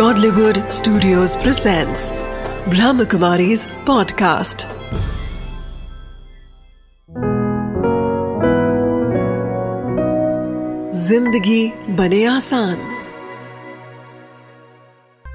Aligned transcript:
Godlywood 0.00 0.58
Studios 0.72 1.36
presents 1.36 2.02
Brahmakumari's 2.66 3.66
podcast. 3.88 4.64
ज़िंदगी 10.94 11.72
बने 11.90 12.24
आसान। 12.24 12.76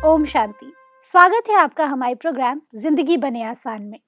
ओम 0.05 0.25
शांति। 0.25 0.73
स्वागत 1.03 1.49
है 1.49 1.55
आपका 1.55 1.85
हमारे 1.85 2.15
प्रोग्राम 2.15 2.61
ज़िंदगी 2.75 3.17
बने 3.17 3.43
आसान 3.43 3.81
में। 3.81 3.99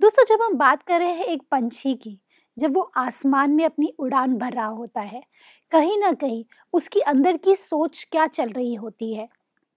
दोस्तों, 0.00 0.24
जब 0.24 0.42
हम 0.42 0.54
बात 0.54 0.82
कर 0.82 0.98
रहे 0.98 1.12
हैं 1.12 1.24
एक 1.24 1.42
पंछी 1.50 1.94
की, 1.94 2.20
जब 2.58 2.74
वो 2.74 2.92
आसमान 2.96 3.50
में 3.50 3.64
अपनी 3.64 3.94
उड़ान 3.98 4.38
भर 4.38 4.52
रहा 4.52 4.66
होता 4.66 5.00
है, 5.00 5.22
कहीं 5.70 5.98
ना 5.98 6.12
कहीं 6.12 6.44
उसकी 6.72 7.00
अंदर 7.00 7.36
की 7.36 7.56
सोच 7.56 8.08
क्या 8.12 8.26
चल 8.26 8.44
रही 8.44 8.74
होती 8.74 9.14
है? 9.14 9.28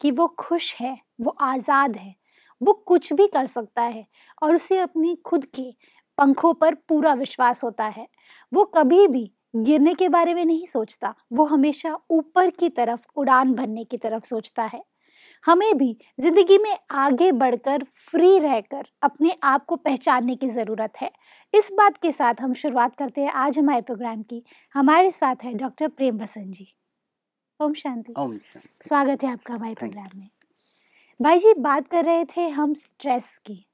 कि 0.02 0.12
वो 0.12 0.28
खुश 0.40 0.76
है, 0.76 0.98
वो 1.22 1.36
आज़ाद 1.42 1.96
है, 1.98 2.16
वो 2.62 2.74
कुछ 2.88 3.14
भी 3.14 3.28
कर 3.28 3.46
सकता 3.46 3.82
है 3.82 4.05
और 4.44 4.55
उसे 4.55 4.78
अपनी 4.80 5.16
खुद 5.26 5.46
के 5.55 5.72
पंखों 6.18 6.54
पर 6.54 6.76
पूरा 6.90 7.14
विश्वास 7.14 7.64
होता 7.64 7.86
है। 7.88 8.08
वो 8.52 8.64
कभी 8.66 9.08
भी 9.08 9.32
गिरने 9.55 9.94
के 9.94 10.10
बारे 10.10 10.34
में 10.34 10.46
नहीं 10.46 10.66
सोचता, 10.66 11.14
वो 11.34 11.46
हमेशा 11.46 11.98
ऊपर 12.10 12.50
की 12.50 12.70
तरफ़, 12.70 13.05
उड़ान 13.16 13.54
भरने 13.54 13.84
की 13.84 13.98
तरफ़ 13.98 14.26
सोचता 14.26 14.64
है। 14.64 14.84
हमें 15.46 15.78
भी 15.78 15.96
ज़िंदगी 16.20 16.58
में 16.58 16.77
आगे 16.91 17.32
बढ़कर, 17.32 17.84
फ्री 17.84 18.38
रहकर 18.40 18.84
अपने 19.04 19.36
आप 19.44 19.66
को 19.66 19.76
पहचानने 19.76 20.36
की 20.36 20.50
ज़रूरत 20.50 20.94
है। 21.02 21.12
इस 21.54 21.70
बात 21.74 21.98
के 21.98 22.12
साथ 22.12 22.41
हम 22.41 22.54
शुरुआत 22.54 22.96
करते 22.96 23.22
हैं 23.22 23.32
आज 23.32 23.60
हमारे 23.60 23.82
प्रोग्राम 23.82 24.22
की। 24.24 24.44
हमारे 24.76 25.12
साथ 25.12 25.44
है 25.44 25.54
डॉक्टर 25.54 25.88
प्रेम 25.88 26.18
बसंत 26.18 26.55
जी। 26.55 26.74
ओम 27.62 27.74
शांति। 27.74 28.14
ओम 28.18 28.32
शांति। 28.32 28.88
स्वागत 28.88 29.24
है 29.24 29.32
आपका 29.32 29.54
हमारे 29.54 29.74
प्रोग्राम 29.74 30.20
में। 30.20 30.30
भाई 31.22 31.40
जी 31.40 31.54
बात 31.54 31.88
कर 31.88 32.05
रहे 32.05 32.26
थे 32.26 32.49
हम 32.49 32.74
स्ट्रेस 32.74 33.38
की। 33.46 33.66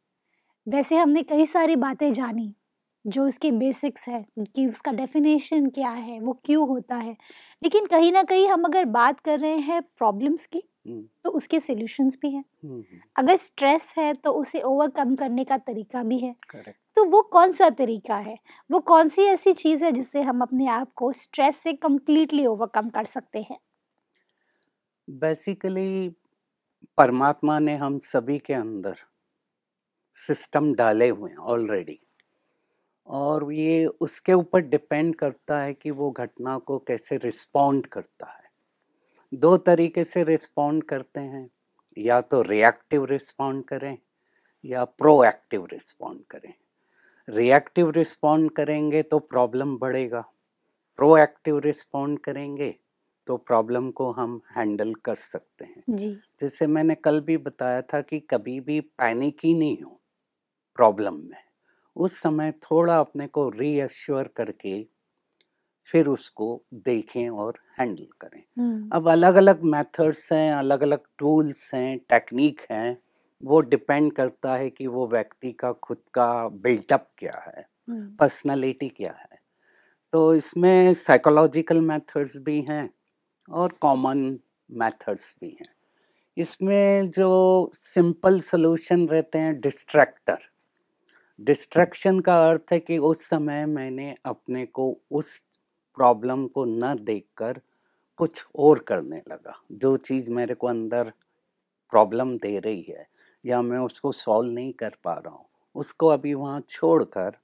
वैसे 0.68 0.98
हमने 0.98 1.24
कई 1.24 1.46
सारी 1.46 1.76
बातें 1.76 2.14
जानी 2.14 2.56
जो 3.08 3.26
उसके 3.26 3.52
बेसिक्स 3.52 4.10
है 4.10 4.26
कि 4.40 4.68
उसका 4.68 4.92
डेफिनेशन 4.92 5.70
क्या 5.70 5.90
है 5.90 6.20
वो 6.20 6.40
क्यों 6.46 6.68
होता 6.68 6.96
है। 6.96 7.18
लेकिन 7.64 7.86
कहीं 7.86 8.12
ना 8.12 8.24
कहीं 8.24 8.50
हम 8.50 8.64
अगर 8.64 8.86
बात 8.86 9.20
कर 9.20 9.40
रहे 9.40 9.58
हैं 9.58 9.82
प्रॉब्लम्स 9.82 10.46
की 10.46 10.64
हम्म, 10.88 11.06
तो 11.24 11.30
उसके 11.30 11.60
सॉल्यूशंस 11.60 12.18
भी 12.22 12.32
हैं। 12.32 12.46
हम्म, 12.64 12.74
हम्म, 12.74 13.00
अगर 13.18 13.36
स्ट्रेस 13.36 13.94
है 13.98 14.14
तो 14.14 14.32
उसे 14.32 14.62
ओवरकम 14.62 15.16
करने 15.16 15.44
का 15.44 15.58
तरीका 15.58 16.04
भी 16.04 16.20
है। 16.20 16.36
Correct. 16.52 16.76
तो 16.96 17.06
वो 17.06 17.22
कौन 17.22 17.52
सा 17.52 17.70
तरीका 17.70 18.16
है? 18.16 18.38
वो 18.72 18.80
कौन 18.80 19.10
सी 19.10 19.22
ऐसी 19.22 19.54
चीज़ 19.54 19.86
है 19.86 19.92
जिससे 19.92 20.22
हम 20.22 20.42
अपने 20.42 20.68
आप 20.68 20.94
को 20.96 21.12
स्ट्रेस 21.12 21.58
से 21.58 21.74
कम्प्लीटली 21.74 22.46
ओवरकम 22.46 22.90
कर 22.90 23.06
सकते 23.06 23.40
हैं? 23.40 23.58
बेसिकली 25.10 26.10
परमात्मा 26.98 27.60
ने 27.60 27.76
हम 27.76 28.00
सभी 28.00 28.40
के 28.40 28.54
अंदर 28.54 28.96
सिस्टम 30.14 30.76
डाले 30.76 31.10
हुए 31.10 31.30
हैं 31.30 31.38
ऑलरेडी 31.38 32.00
और 33.08 33.54
ये 33.54 33.86
उसके 33.86 34.34
ऊपर 34.34 34.60
डिपेंड 34.60 35.16
करता 35.16 35.60
है 35.60 35.74
कि 35.74 35.92
वो 35.92 36.12
घटना 36.12 36.58
को 36.58 36.80
कैसे 36.80 37.18
रिस्पॉन्ड 37.18 37.88
करता 37.88 38.26
है. 38.26 38.44
दो 39.34 39.58
तरीके 39.58 40.04
से 40.04 40.24
रिस्पॉन्ड 40.24 40.84
करते 40.84 41.20
हैं. 41.20 41.50
या 41.98 42.22
तो 42.22 42.42
रिएक्टिव 42.42 43.06
रिस्पॉन्ड 43.06 43.66
करें, 43.66 43.98
या 44.66 44.86
प्रोएक्टिव 44.86 45.66
रिस्पॉन्ड 45.66 46.22
करें. 46.26 46.54
रिएक्टिव 47.30 47.90
रिस्पॉन्ड 47.90 48.52
करेंगे 48.52 49.04
तो 49.04 49.20
प्रॉब्लम 49.20 49.78
बढ़ेगा. 49.78 50.22
प्रोएक्टिव 50.96 51.60
रिस्पॉन्ड 51.60 52.20
करेंगे 52.20 52.80
तो 53.28 53.38
प्रॉब्लम 53.38 53.90
को 53.92 54.12
हम 54.12 54.42
हैंडल 54.58 54.94
कर 54.96 55.16
सकते 55.16 55.66
हैं। 55.66 55.84
जी। 55.90 56.18
जैसे 56.42 56.68
मैंने 56.68 56.96
कल 56.96 57.20
भी 57.22 57.38
बताया 57.38 57.82
था 57.82 58.02
कि 58.02 58.20
कभी 58.20 58.60
भी 58.60 58.80
पैनिक 58.82 59.38
ही 59.44 59.54
नहीं 59.54 59.82
हो 59.84 60.00
प्रॉब्लम 60.78 61.14
में। 61.14 61.44
उस 61.96 62.18
समय 62.18 62.52
थोड़ा 62.52 63.00
अपने 63.00 63.28
को 63.28 63.50
रीअश्योर 63.50 64.30
करके 64.36 64.86
फिर 65.90 66.08
उसको 66.08 66.64
देखें 66.74 67.30
और 67.30 67.60
हैंडल 67.80 68.08
करें। 68.22 68.90
अब 68.90 69.10
अलग 69.10 69.36
अलग 69.36 69.64
मेथड्स 69.64 70.32
हैं 70.34 70.54
अलग 70.54 70.84
अलग 70.84 71.00
टूल्स 71.18 71.74
हैं 71.74 71.98
टेक्निक 72.10 72.62
हैं 72.72 72.98
वो 73.44 73.60
डिपेंड 73.62 74.12
करता 74.14 74.56
है 74.56 74.70
कि 74.70 74.88
वो 74.88 75.08
व्यक्ति 75.08 75.52
का 75.52 75.72
खुद 75.74 75.98
का 76.14 76.48
बिल्टअप 76.50 77.08
क्या 77.18 77.40
है 77.48 77.66
पर्सनालिटी 78.20 78.90
क्या 78.90 79.12
है। 79.12 79.40
तो 80.14 80.34
इसमें 80.36 80.94
साइकोलॉजिकल 80.94 81.82
मेथड्स 81.82 82.38
भी 82.38 82.62
हैं 82.62 82.90
और 83.50 83.74
कॉमन 83.82 84.20
मेथड्स 84.70 85.34
भी 85.42 85.50
हैं। 85.60 85.68
इसमें 86.38 87.10
जो 87.12 87.30
सिंपल 87.76 88.40
सॉल्यूशन 88.42 89.08
रहते 89.08 89.40
हैं 89.40 89.60
डिस्ट्रैक्टर 89.62 90.40
डिस्ट्रैक्शन 91.40 92.20
का 92.20 92.38
अर्थ 92.50 92.72
है 92.72 92.80
कि 92.80 92.98
उस 93.00 93.24
समय 93.26 93.66
मैंने 93.68 94.16
अपने 94.26 94.66
को 94.68 94.86
उस 95.12 95.38
प्रॉब्लम 95.98 96.46
को 96.48 96.66
न 96.66 96.96
देखकर 97.02 97.60
कुछ 98.20 98.46
और 98.60 98.80
करने 98.80 99.22
लगा। 99.30 99.54
जो 99.74 99.96
चीज़ 99.98 100.32
मेरे 100.32 100.56
को 100.56 100.68
अंदर 100.68 101.12
प्रॉब्लम 101.94 102.38
दे 102.38 102.60
रही 102.60 102.86
है 102.90 103.08
या 103.44 103.62
मैं 103.62 103.80
उसको 103.80 104.12
सॉल्व 104.14 104.52
नहीं 104.52 104.74
कर 104.74 104.96
पा 105.04 105.14
रहा 105.16 105.34
हूँ 105.34 105.46
उसको 105.76 106.08
अभी 106.08 106.34
वहाँ 106.34 106.62
छोड़कर 106.70 107.38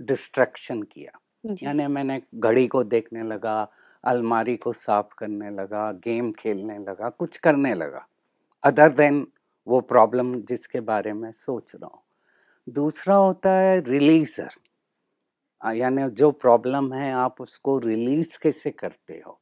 डिस्ट्रैक्शन 0.00 0.82
किया। 0.84 1.18
यानी 1.62 1.86
मैंने 1.88 2.20
घड़ी 2.36 2.66
को 2.68 2.84
देखने 2.86 3.22
लगा 3.24 3.62
अलमारी 4.04 4.56
को 4.56 4.72
साफ़ 4.72 5.14
करने 5.18 5.50
लगा 5.50 5.92
गेम 5.92 6.32
खेलने 6.32 6.78
लगा 6.78 7.08
कुछ 7.10 7.36
करने 7.36 7.74
लगा। 7.74 8.06
अदर 8.64 8.90
देन 8.92 9.26
वो 9.66 9.80
प्रॉब्लम 9.80 10.34
जिसके 10.40 10.80
बारे 10.80 11.12
में 11.12 11.32
सोच 11.32 11.72
रहा 11.74 11.90
हूँ। 11.94 12.02
दूसरा 12.68 13.14
होता 13.16 13.52
है 13.52 13.80
रिलीजर। 13.80 14.50
यानी 15.62 16.10
जो 16.10 16.30
प्रॉब्लम 16.30 16.92
है 16.94 17.12
आप 17.12 17.40
उसको 17.40 17.78
रिलीज़ 17.78 18.38
कैसे 18.42 18.70
करते 18.70 19.22
हो? 19.26 19.40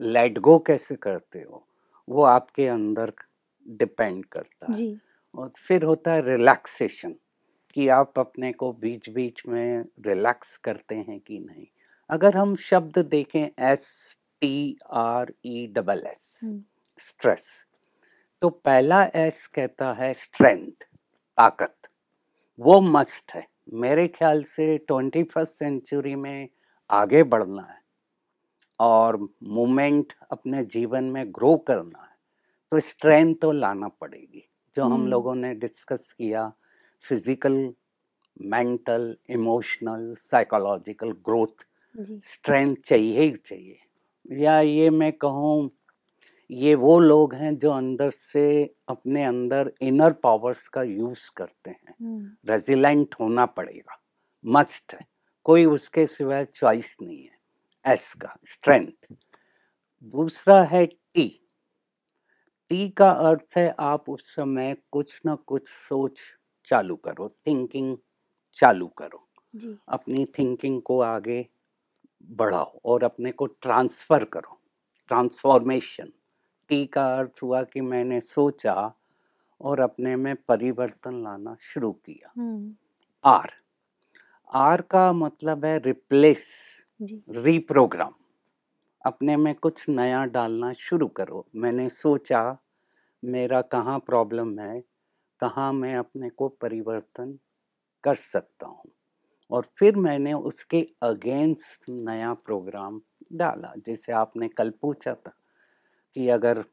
लेट 0.00 0.38
गो 0.38 0.58
कैसे 0.58 0.96
करते 0.96 1.38
हो? 1.40 1.66
वो 2.08 2.22
आपके 2.22 2.68
अंदर 2.68 3.12
डिपेंड 3.68 4.26
करता 4.26 4.66
है। 4.66 4.84
और 5.34 5.52
फिर 5.58 5.84
होता 5.84 6.12
है 6.12 6.22
रिलैक्सेशन 6.22 7.14
कि 7.76 7.88
आप 7.88 8.18
अपने 8.18 8.52
को 8.52 8.72
बीच 8.72 9.10
बीच 9.10 9.42
में 9.48 9.84
रिलैक्स 10.06 10.56
करते 10.58 10.94
हैं 10.94 11.20
कि 11.20 11.38
नहीं। 11.38 11.66
अगर 12.10 12.36
हम 12.36 12.54
शब्द 12.56 12.98
देखें 13.06 13.48
S 13.70 13.86
T 14.40 14.76
R 14.94 15.32
E 15.46 15.66
double 15.66 16.02
S 16.06 16.28
stress 16.98 17.48
तो 18.42 18.48
पहला 18.50 19.02
एस 19.16 19.46
कहता 19.46 19.92
है 19.92 20.12
स्ट्रेंथ 20.14 20.84
ताकत। 21.38 21.88
वो 22.58 22.80
मस्ट 22.80 23.32
है। 23.34 23.46
मेरे 23.74 24.06
ख्याल 24.08 24.42
से 24.42 24.76
ट्वेंटी 24.78 25.22
फ़र्स्ट 25.24 25.54
सेंचुरी 25.54 26.14
में 26.14 26.48
आगे 26.90 27.22
बढ़ना 27.24 27.62
है 27.62 27.80
और 28.80 29.16
मूवमेंट 29.44 30.12
अपने 30.32 30.64
जीवन 30.64 31.04
में 31.04 31.24
ग्रो 31.28 31.56
करना 31.68 32.02
है। 32.02 32.14
तो 32.72 32.80
स्ट्रेंथ 32.80 33.34
तो 33.42 33.52
लाना 33.52 33.88
पड़ेगी। 34.00 34.48
जो 34.76 34.84
हम 34.84 34.92
हम्म। 34.92 35.08
लोगों 35.08 35.34
ने 35.34 35.54
डिस्कस 35.54 36.12
किया 36.12 36.50
physical 37.04 37.72
mental 38.44 39.16
emotional 39.30 40.14
psychological 40.20 41.12
growth 41.24 41.66
strength 42.24 42.76
चाहिए 42.84 43.20
ही 43.20 43.30
चाहिए। 43.36 43.78
या 44.42 44.60
ये 44.60 44.90
मैं 44.90 45.12
कहूँ 45.12 45.70
ये 46.50 46.74
वो 46.74 46.98
लोग 47.00 47.34
हैं 47.34 47.56
जो 47.58 47.70
अंदर 47.72 48.10
से 48.10 48.44
अपने 48.88 49.24
अंदर 49.24 49.72
इनर 49.82 50.12
पावर्स 50.12 50.68
का 50.68 50.82
यूज़ 50.82 51.30
करते 51.36 51.70
हैं। 51.70 51.94
रेजिलेंट 52.48 53.14
होना 53.20 53.46
पड़ेगा। 53.46 54.00
मस्ट 54.44 54.94
है। 54.94 55.06
कोई 55.46 55.64
उसके 55.64 56.06
सिवाय 56.06 56.44
चॉइस 56.44 56.96
नहीं 57.02 57.22
है। 57.24 57.92
एस 57.92 58.14
का। 58.14 58.36
स्ट्रेंथ 58.46 59.14
दूसरा 60.14 60.62
है 60.64 60.86
टी 60.86 61.28
टी 62.70 62.88
का 62.90 63.10
अर्थ 63.10 63.56
है 63.56 63.74
आप 63.80 64.08
उस 64.10 64.34
समय 64.36 64.76
कुछ 64.92 65.20
ना 65.26 65.34
कुछ 65.46 65.68
सोच 65.68 66.20
चालू 66.66 66.96
करो। 66.96 67.28
थिंकिंग 67.46 67.96
चालू 68.56 68.86
करो। 68.88 69.28
जी। 69.54 69.76
अपनी 69.88 70.24
थिंकिंग 70.38 70.80
को 70.82 71.00
आगे 71.00 71.40
बढ़ाओ 72.24 72.80
और 72.84 73.04
अपने 73.04 73.32
को 73.32 73.46
ट्रांसफ़र 73.46 74.24
करो। 74.24 74.60
ट्रांसफॉर्मेशन। 75.08 76.12
टी 76.68 76.86
का 76.86 77.06
अर्थ 77.16 77.40
हुआ 77.42 77.62
कि 77.62 77.80
मैंने 77.80 78.20
सोचा 78.20 78.92
और 79.60 79.80
अपने 79.80 80.16
में 80.16 80.36
परिवर्तन 80.48 81.22
लाना 81.24 81.56
शुरू 81.60 81.92
किया। 81.92 82.32
आर। 83.24 83.52
आर 84.52 84.80
का 84.80 85.12
मतलब 85.12 85.64
है 85.64 85.78
रिप्लेस 85.78 86.46
रीप्रोग्राम 87.30 88.14
अपने 89.04 89.36
में 89.36 89.54
कुछ 89.54 89.88
नया 89.88 90.24
डालना 90.24 90.72
शुरू 90.72 91.08
करो। 91.08 91.46
मैंने 91.56 91.88
सोचा 91.90 92.58
मेरा 93.24 93.62
कहाँ 93.62 93.98
प्रॉब्लम 93.98 94.58
है? 94.58 94.80
कहाँ 95.40 95.72
मैं 95.72 95.96
अपने 95.96 96.30
को 96.30 96.48
परिवर्तन 96.48 97.38
कर 98.04 98.14
सकता 98.14 98.66
हूँ? 98.66 98.90
और 99.50 99.66
फिर 99.78 99.96
मैंने 99.96 100.32
उसके 100.32 100.88
अगेंस्ट 101.02 101.90
नया 101.90 102.34
प्रोग्राम 102.34 103.00
डाला 103.32 103.72
जैसे 103.86 104.12
आपने 104.12 104.48
कल 104.48 104.70
पूछा 104.70 105.14
था 105.14 105.32
कि 106.14 106.28
अगर 106.28 106.64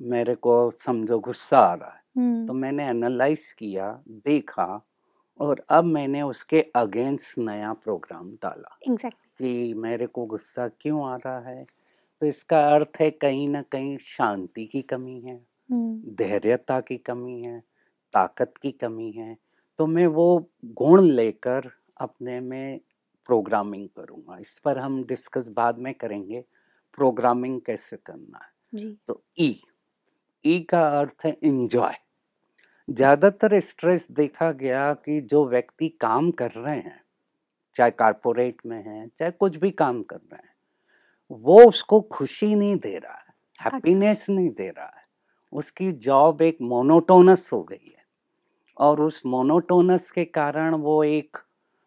मेरे 0.00 0.34
को 0.34 0.70
समझो 0.70 1.18
गुस्सा 1.18 1.58
आ 1.58 1.74
रहा 1.74 1.90
है 1.90 2.46
तो 2.46 2.52
मैंने 2.52 2.88
एनालाइज 2.88 3.52
किया 3.52 4.02
देखा 4.08 4.86
और 5.40 5.64
अब 5.68 5.84
मैंने 5.84 6.22
उसके 6.22 6.66
अगेंस्ट 6.76 7.38
नया 7.38 7.72
प्रोग्राम 7.72 8.30
डाला 8.30 8.78
एग्जैक्टली 8.88 9.68
कि 9.68 9.74
मेरे 9.74 10.06
को 10.06 10.26
गुस्सा 10.26 10.68
क्यों 10.68 11.10
आ 11.10 11.16
रहा 11.16 11.40
है? 11.40 11.66
तो 12.20 12.26
इसका 12.26 12.68
अर्थ 12.74 12.88
है 13.00 13.10
कहीं 13.10 13.48
ना 13.48 13.62
कहीं 13.62 13.98
शांति 13.98 14.66
की 14.66 14.82
कमी 14.82 15.20
है। 15.20 15.46
धैर्यता 16.14 16.80
की 16.80 16.96
कमी 16.96 17.42
है 17.42 17.60
ताकत 18.14 18.54
की 18.62 18.72
कमी 18.72 19.12
है 19.12 19.36
तो 19.78 19.86
मैं 19.86 20.06
वो 20.06 20.50
गुण 20.64 21.02
लेकर 21.02 21.70
अपने 22.02 22.38
में 22.40 22.80
प्रोग्रामिंग 23.28 23.88
करूँगा। 23.88 24.38
इस 24.38 24.58
पर 24.58 24.78
हम 24.78 25.02
डिस्कस 25.04 25.48
बाद 25.50 25.78
में 25.78 25.92
करेंगे 25.94 26.44
प्रोग्रामिंग 26.98 27.60
कैसे 27.60 27.96
करना 27.98 28.38
है। 28.38 28.50
जी। 28.74 28.96
तो 29.08 29.22
ई 29.38 29.60
ई 30.44 30.58
का 30.70 30.86
अर्थ 31.00 31.24
है 31.24 31.36
इंजॉय 31.42 31.94
ज़्यादातर 32.88 33.58
स्ट्रेस 33.60 34.06
देखा 34.12 34.50
गया 34.54 34.92
कि 34.96 35.20
जो 35.22 35.44
व्यक्ति 35.48 35.88
काम 36.00 36.30
कर 36.32 36.50
रहे 36.52 36.76
हैं 36.76 37.00
चाहे 37.76 37.90
कारपोरेट 37.90 38.56
में 38.66 38.82
है 38.84 39.06
चाहे 39.08 39.30
कुछ 39.30 39.56
भी 39.56 39.70
काम 39.72 40.02
कर 40.02 40.16
रहे 40.16 40.36
हैं 40.38 40.50
वो 41.42 41.62
उसको 41.64 42.00
खुशी 42.10 42.54
नहीं 42.54 42.76
दे 42.76 42.96
रहा 42.98 43.14
है 43.14 43.34
हैप्पीनेस 43.60 44.26
नहीं 44.30 44.50
दे 44.50 44.68
रहा 44.68 44.86
है। 44.86 45.04
उसकी 45.52 45.90
जॉब 46.00 46.42
एक 46.42 46.58
मोनोटोनस 46.62 47.48
हो 47.52 47.62
गई 47.62 47.86
है 47.86 48.04
और 48.76 49.00
उस 49.00 49.22
मोनोटोनस 49.26 50.10
के 50.10 50.24
कारण 50.26 50.74
वो 50.76 51.02
एक 51.04 51.38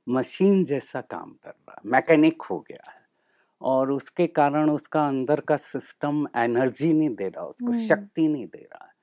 मशीन 0.08 0.64
जैसा 0.64 1.02
काम 1.02 1.32
कर 1.44 1.50
रहा 1.50 1.72
है 1.72 1.92
मैकेनिक 1.92 2.42
हो 2.42 2.60
गया 2.60 2.92
है। 2.92 3.04
और 3.62 3.92
उसके 3.92 4.28
कारण 4.28 4.70
उसका 4.70 5.08
अंदर 5.08 5.40
का 5.40 5.56
सिस्टम 5.58 6.28
एनर्जी 6.38 6.94
नहीं 6.94 7.10
दे 7.10 7.28
रहा 7.28 7.46
उसको। 7.46 7.72
शक्ति 7.88 8.28
नहीं 8.28 8.46
दे 8.46 8.58
रहा 8.58 8.86
है। 8.86 8.94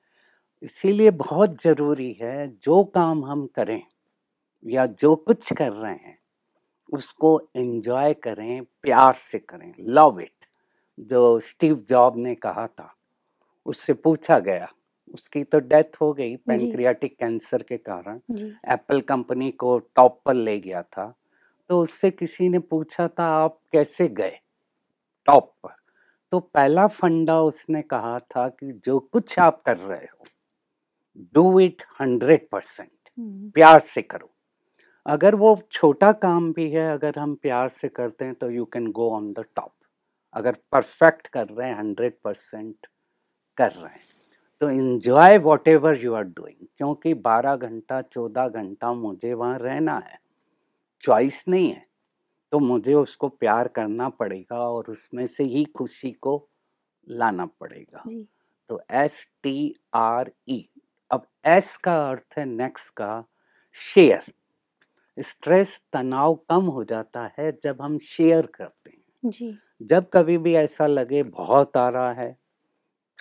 इसीलिए 0.63 1.11
बहुत 1.11 1.61
ज़रूरी 1.61 2.11
है 2.21 2.47
जो 2.57 2.83
काम 2.83 3.25
हम 3.25 3.45
करें 3.47 3.81
या 4.65 4.85
जो 4.85 5.15
कुछ 5.15 5.53
कर 5.53 5.71
रहे 5.71 5.93
हैं 5.93 6.17
उसको 6.93 7.39
एंजॉय 7.55 8.13
करें 8.13 8.63
प्यार 8.81 9.13
से 9.13 9.39
करें। 9.39 9.73
लव 9.79 10.19
इट 10.19 10.45
जो 10.99 11.39
स्टीव 11.39 11.85
जॉब 11.89 12.17
ने 12.17 12.35
कहा 12.35 12.67
था 12.67 12.93
उससे 13.65 13.93
पूछा 13.93 14.39
गया 14.39 14.67
उसकी 15.07 15.43
तो 15.43 15.59
डेथ 15.59 16.01
हो 16.01 16.11
गई 16.13 16.35
पेनक्रियाटिक 16.37 17.17
कैंसर 17.19 17.63
के 17.63 17.77
कारण। 17.77 18.19
एप्पल 18.73 19.01
कंपनी 19.01 19.51
को 19.51 19.77
टॉप 19.95 20.21
पर 20.25 20.33
ले 20.33 20.59
गया 20.59 20.81
था। 20.83 21.13
तो 21.69 21.81
उससे 21.81 22.11
किसी 22.11 22.49
ने 22.49 22.59
पूछा 22.59 23.07
था 23.09 23.25
आप 23.35 23.59
कैसे 23.71 24.07
गए? 24.07 24.39
टॉप 25.27 25.53
पर। 25.63 25.75
तो 26.31 26.39
पहला 26.39 26.87
फंडा 26.87 27.39
उसने 27.41 27.81
कहा 27.81 28.17
था 28.19 28.47
कि 28.49 28.71
जो 28.85 28.99
कुछ 28.99 29.37
आप 29.39 29.61
कर 29.65 29.77
रहे 29.77 30.05
हो 30.05 30.25
do 31.33 31.59
it 31.59 31.83
hundred 32.01 32.47
percent 32.49 32.89
hmm. 33.17 33.49
प्यार 33.49 33.79
से 33.79 34.01
करो। 34.01 34.29
अगर 35.05 35.35
वो 35.35 35.57
छोटा 35.71 36.11
काम 36.11 36.51
भी 36.53 36.69
है 36.71 36.91
अगर 36.93 37.19
हम 37.19 37.35
प्यार 37.35 37.69
से 37.69 37.89
करते 37.89 38.25
हैं 38.25 38.33
तो 38.35 38.49
you 38.49 38.65
can 38.65 38.91
go 38.91 39.09
on 39.11 39.31
the 39.33 39.45
top 39.55 39.73
अगर 40.35 40.57
परफेक्ट 40.71 41.27
कर 41.27 41.47
रहे 41.47 41.67
हैं 41.69 41.77
हंड्रेड 41.77 42.13
परसेंट 42.23 42.87
कर 43.57 43.71
रहे 43.71 43.93
हैं। 43.93 44.12
तो 44.61 44.69
enjoy 44.69 45.37
whatever 45.67 46.03
you 46.03 46.13
are 46.13 46.23
doing 46.23 46.67
क्योंकि 46.77 47.13
बारह 47.13 47.55
घंटा 47.55 48.01
चौदह 48.01 48.47
घंटा 48.47 48.93
मुझे 48.93 49.33
वहाँ 49.33 49.57
रहना 49.59 49.97
है। 49.97 50.19
चॉइस 51.03 51.43
नहीं 51.47 51.69
है। 51.69 51.85
तो 52.51 52.59
मुझे 52.59 52.93
उसको 52.93 53.27
प्यार 53.29 53.67
करना 53.67 54.09
पड़ेगा 54.09 54.57
और 54.59 54.85
उसमें 54.89 55.27
से 55.27 55.43
ही 55.43 55.63
खुशी 55.65 56.11
को 56.11 56.49
लाना 57.09 57.45
पड़ेगा। 57.45 58.03
तो 58.69 58.81
एस 58.91 59.27
टी 59.43 59.75
आर 59.93 60.31
ई 60.49 60.69
अब 61.11 61.25
एस 61.45 61.77
का 61.77 62.09
अर्थ 62.09 62.37
है 62.37 62.45
नेक्स्ट 62.45 62.93
का 62.93 63.23
शेयर 63.71 64.31
स्ट्रेस 65.17 65.81
तनाव 65.93 66.35
कम 66.49 66.65
हो 66.65 66.83
जाता 66.83 67.31
है 67.39 67.51
जब 67.63 67.81
हम 67.81 67.97
शेयर 67.97 68.45
करते 68.45 68.91
हैं। 68.91 69.29
जी। 69.29 69.57
जब 69.81 70.09
कभी 70.13 70.37
भी 70.37 70.53
ऐसा 70.55 70.87
लगे 70.87 71.23
बहुत 71.23 71.77
आ 71.77 71.89
रहा 71.89 72.13
है 72.13 72.42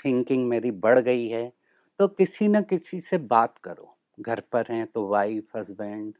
थिंकिंग 0.04 0.48
मेरी 0.48 0.70
बढ़ 0.70 0.98
गई 0.98 1.26
है 1.28 1.52
तो 2.00 2.08
किसी 2.08 2.48
न 2.48 2.60
किसी 2.62 3.00
से 3.00 3.18
बात 3.18 3.58
करो। 3.58 3.96
घर 4.20 4.40
पर 4.52 4.64
हैं 4.70 4.86
तो 4.86 5.06
वाइफ 5.08 5.56
हस्बैंड 5.56 6.12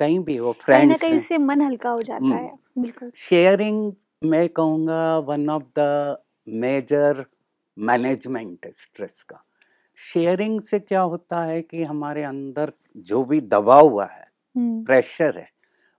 कहीं 0.00 0.18
भी 0.20 0.36
हो 0.36 0.52
कहीं 0.52 0.62
फ्रेंड्स 0.64 1.00
कहीं 1.00 1.10
हैं। 1.10 1.18
इससे 1.18 1.38
मन 1.38 1.60
हल्का 1.62 1.90
हो 1.90 2.02
जाता 2.02 2.24
हम्म। 2.24 2.36
है 2.36 2.58
बिल्कुल। 2.78 3.10
शेयरिंग 3.16 3.92
मैं 4.24 4.48
कहूँगा 4.48 5.18
one 5.18 5.48
of 5.50 5.64
the 5.78 6.16
major 6.48 7.24
management 7.76 8.66
stress 8.72 9.22
का। 9.22 9.42
शेयरिंग 9.98 10.60
से 10.60 10.78
क्या 10.78 11.00
होता 11.00 11.42
है 11.44 11.60
कि 11.62 11.82
हमारे 11.82 12.22
अंदर 12.22 12.72
जो 12.96 13.24
भी 13.24 13.40
दबा 13.40 13.78
हुआ 13.80 14.06
है 14.06 14.26
हम्म। 14.56 14.84
प्रेशर 14.84 15.38
है 15.38 15.48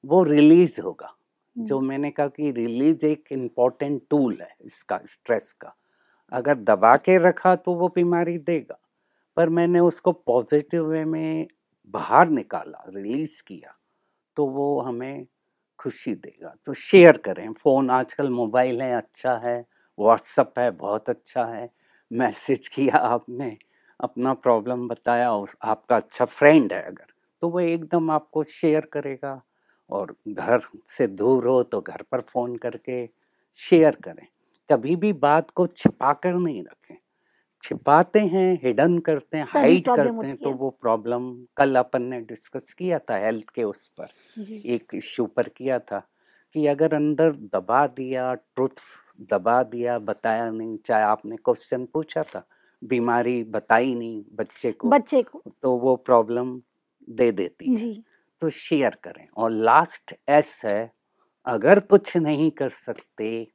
वो 0.03 0.24
रिलीज़ 0.24 0.80
होगा। 0.81 1.13
जो 1.56 1.77
हम्म, 1.77 1.88
मैंने 1.88 2.12
कहा 2.12 2.27
कि 2.27 2.51
रिलीज़ 2.51 3.06
एक 3.06 3.31
इम्पोर्टेंट 3.31 4.01
टूल 4.09 4.38
है 4.41 4.56
इसका 4.62 5.00
स्ट्रेस 5.06 5.51
का। 5.53 5.75
अगर 6.34 6.56
दबा 6.56 6.96
के 6.98 7.18
रखा 7.18 7.56
तो 7.56 7.74
वो 7.74 7.88
बीमारी 7.96 8.38
देगा। 8.38 8.80
पर 9.38 9.50
मैंने 9.50 9.80
उसको 9.80 10.12
पॉजिटिव 10.12 10.86
वे 10.86 11.06
में 11.06 11.48
बाहर 11.94 12.30
निकाला, 12.30 12.84
रिलीज़ 12.90 13.44
किया 13.48 13.76
तो 14.38 14.46
वो 14.46 14.81
हमें 14.81 15.26
खुशी 15.80 16.16
देगा। 16.16 16.56
तो 16.66 16.74
शेयर 16.74 17.18
करें, 17.18 17.54
फ़ोन 17.54 17.90
आजकल 17.90 18.30
मोबाइल 18.30 18.81
है 18.81 18.94
अच्छा 18.98 19.36
है 19.38 19.60
व्हाट्सअप 20.00 20.60
है, 20.60 20.72
बहुत 20.72 21.10
अच्छा 21.10 21.46
है। 21.46 21.70
मैसेज 22.12 22.68
किया 22.68 22.98
आपने, 22.98 23.58
अपना 24.00 24.34
प्रॉब्लम 24.34 24.88
बताया, 24.88 25.34
उस, 25.34 25.56
आपका 25.64 25.98
अच्छा 25.98 26.25
फ्रेंड 26.25 26.74
है 26.74 26.82
अगर 26.84 27.14
तो 27.42 27.50
वो 27.50 27.60
एकदम 27.60 28.12
आपको 28.12 28.44
शेयर 28.44 28.86
करेगा। 28.94 29.42
और 29.90 30.16
घर 30.28 30.62
से 30.88 31.08
दूर 31.08 31.48
हो 31.48 31.64
तो 31.64 31.82
घर 31.82 32.02
पर 32.12 32.22
फ़ोन 32.22 32.56
करके 32.56 33.08
शेयर 33.60 33.96
करें। 33.96 34.28
कभी 34.69 34.95
भी 34.95 35.13
बात 35.13 35.50
को 35.50 35.66
छिपा 35.68 36.13
कर 36.13 36.33
नहीं 36.33 36.63
रखें। 36.63 36.95
छिपाते 37.63 38.19
हैं 38.19 38.60
हिडन 38.63 38.98
करते 39.00 39.38
हैं 39.38 39.45
हाइड 39.50 39.88
करते 39.88 40.27
हैं 40.27 40.36
तो 40.38 40.50
है। 40.50 40.56
वो 40.56 40.69
प्रॉब्लम 40.81 41.33
कल 41.57 41.75
अपन 41.75 42.01
ने 42.01 42.19
डिस्कस 42.21 42.74
किया 42.74 43.00
था 43.00 43.18
हेल्थ 43.18 43.50
के 43.50 43.63
उस 43.63 43.88
पर। 44.00 44.07
एक 44.66 44.95
इश्यू 44.95 45.25
पर 45.25 45.50
किया 45.50 45.80
था 45.80 46.00
कि 46.56 46.66
अगर 46.68 46.94
अंदर 46.94 47.31
दबा 47.54 47.86
दिया 47.88 48.33
ट्रुथ 48.33 48.81
दबा 49.30 49.62
दिया 49.63 49.98
बताया 50.00 50.50
नहीं 50.51 50.77
चाहे 50.77 51.04
आपने 51.04 51.36
क्वेश्चन 51.36 51.86
पूछा 51.86 52.24
था 52.24 52.46
बीमारी 52.82 53.44
बताई 53.44 53.94
नहीं 53.96 54.24
बच्चे 54.34 54.72
को 54.72 54.89
बच्चे 54.89 55.22
को। 55.24 55.44
तो 55.62 55.75
वो 55.77 55.96
प्रॉब्लम 55.96 56.60
दे 57.10 57.32
देती 57.32 57.70
है। 57.70 57.75
जी। 57.75 58.03
तो 58.41 58.50
शेयर 58.50 58.96
करें 59.03 59.27
और 59.38 59.51
लास्ट 59.51 60.13
एस 60.29 60.62
है 60.65 60.91
अगर 61.46 61.79
कुछ 61.79 62.15
नहीं 62.17 62.51
कर 62.51 62.70
सकते 62.70 63.48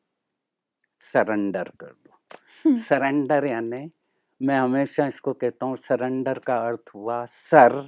सरेंडर 1.05 1.71
कर 1.81 1.87
दो। 1.87 2.77
सरेंडर 2.79 3.45
यानी 3.45 3.91
मैं 4.41 4.59
हमेशा 4.59 5.07
इसको 5.07 5.33
कहता 5.33 5.67
हूँ 5.67 5.77
सरेंडर 5.79 6.39
का 6.39 6.57
अर्थ 6.69 6.91
हुआ 6.95 7.25
सर 7.27 7.79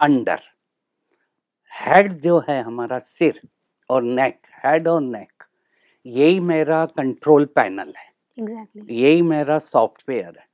अंडर। 0.00 0.40
हेड 1.72 2.12
जो 2.16 2.38
है 2.48 2.60
हमारा 2.62 2.98
सिर 2.98 3.40
और 3.90 4.02
नेक 4.02 4.40
हेड 4.64 4.88
और 4.88 5.00
नेक 5.00 5.44
यही 6.06 6.40
मेरा 6.42 6.84
कंट्रोल 6.88 7.44
पैनल 7.54 7.92
है। 7.96 8.06
एग्जैक्टली 8.38 8.96
यही 8.96 9.22
मेरा 9.22 9.58
सॉफ्टवेयर 9.58 10.38
है। 10.38 10.46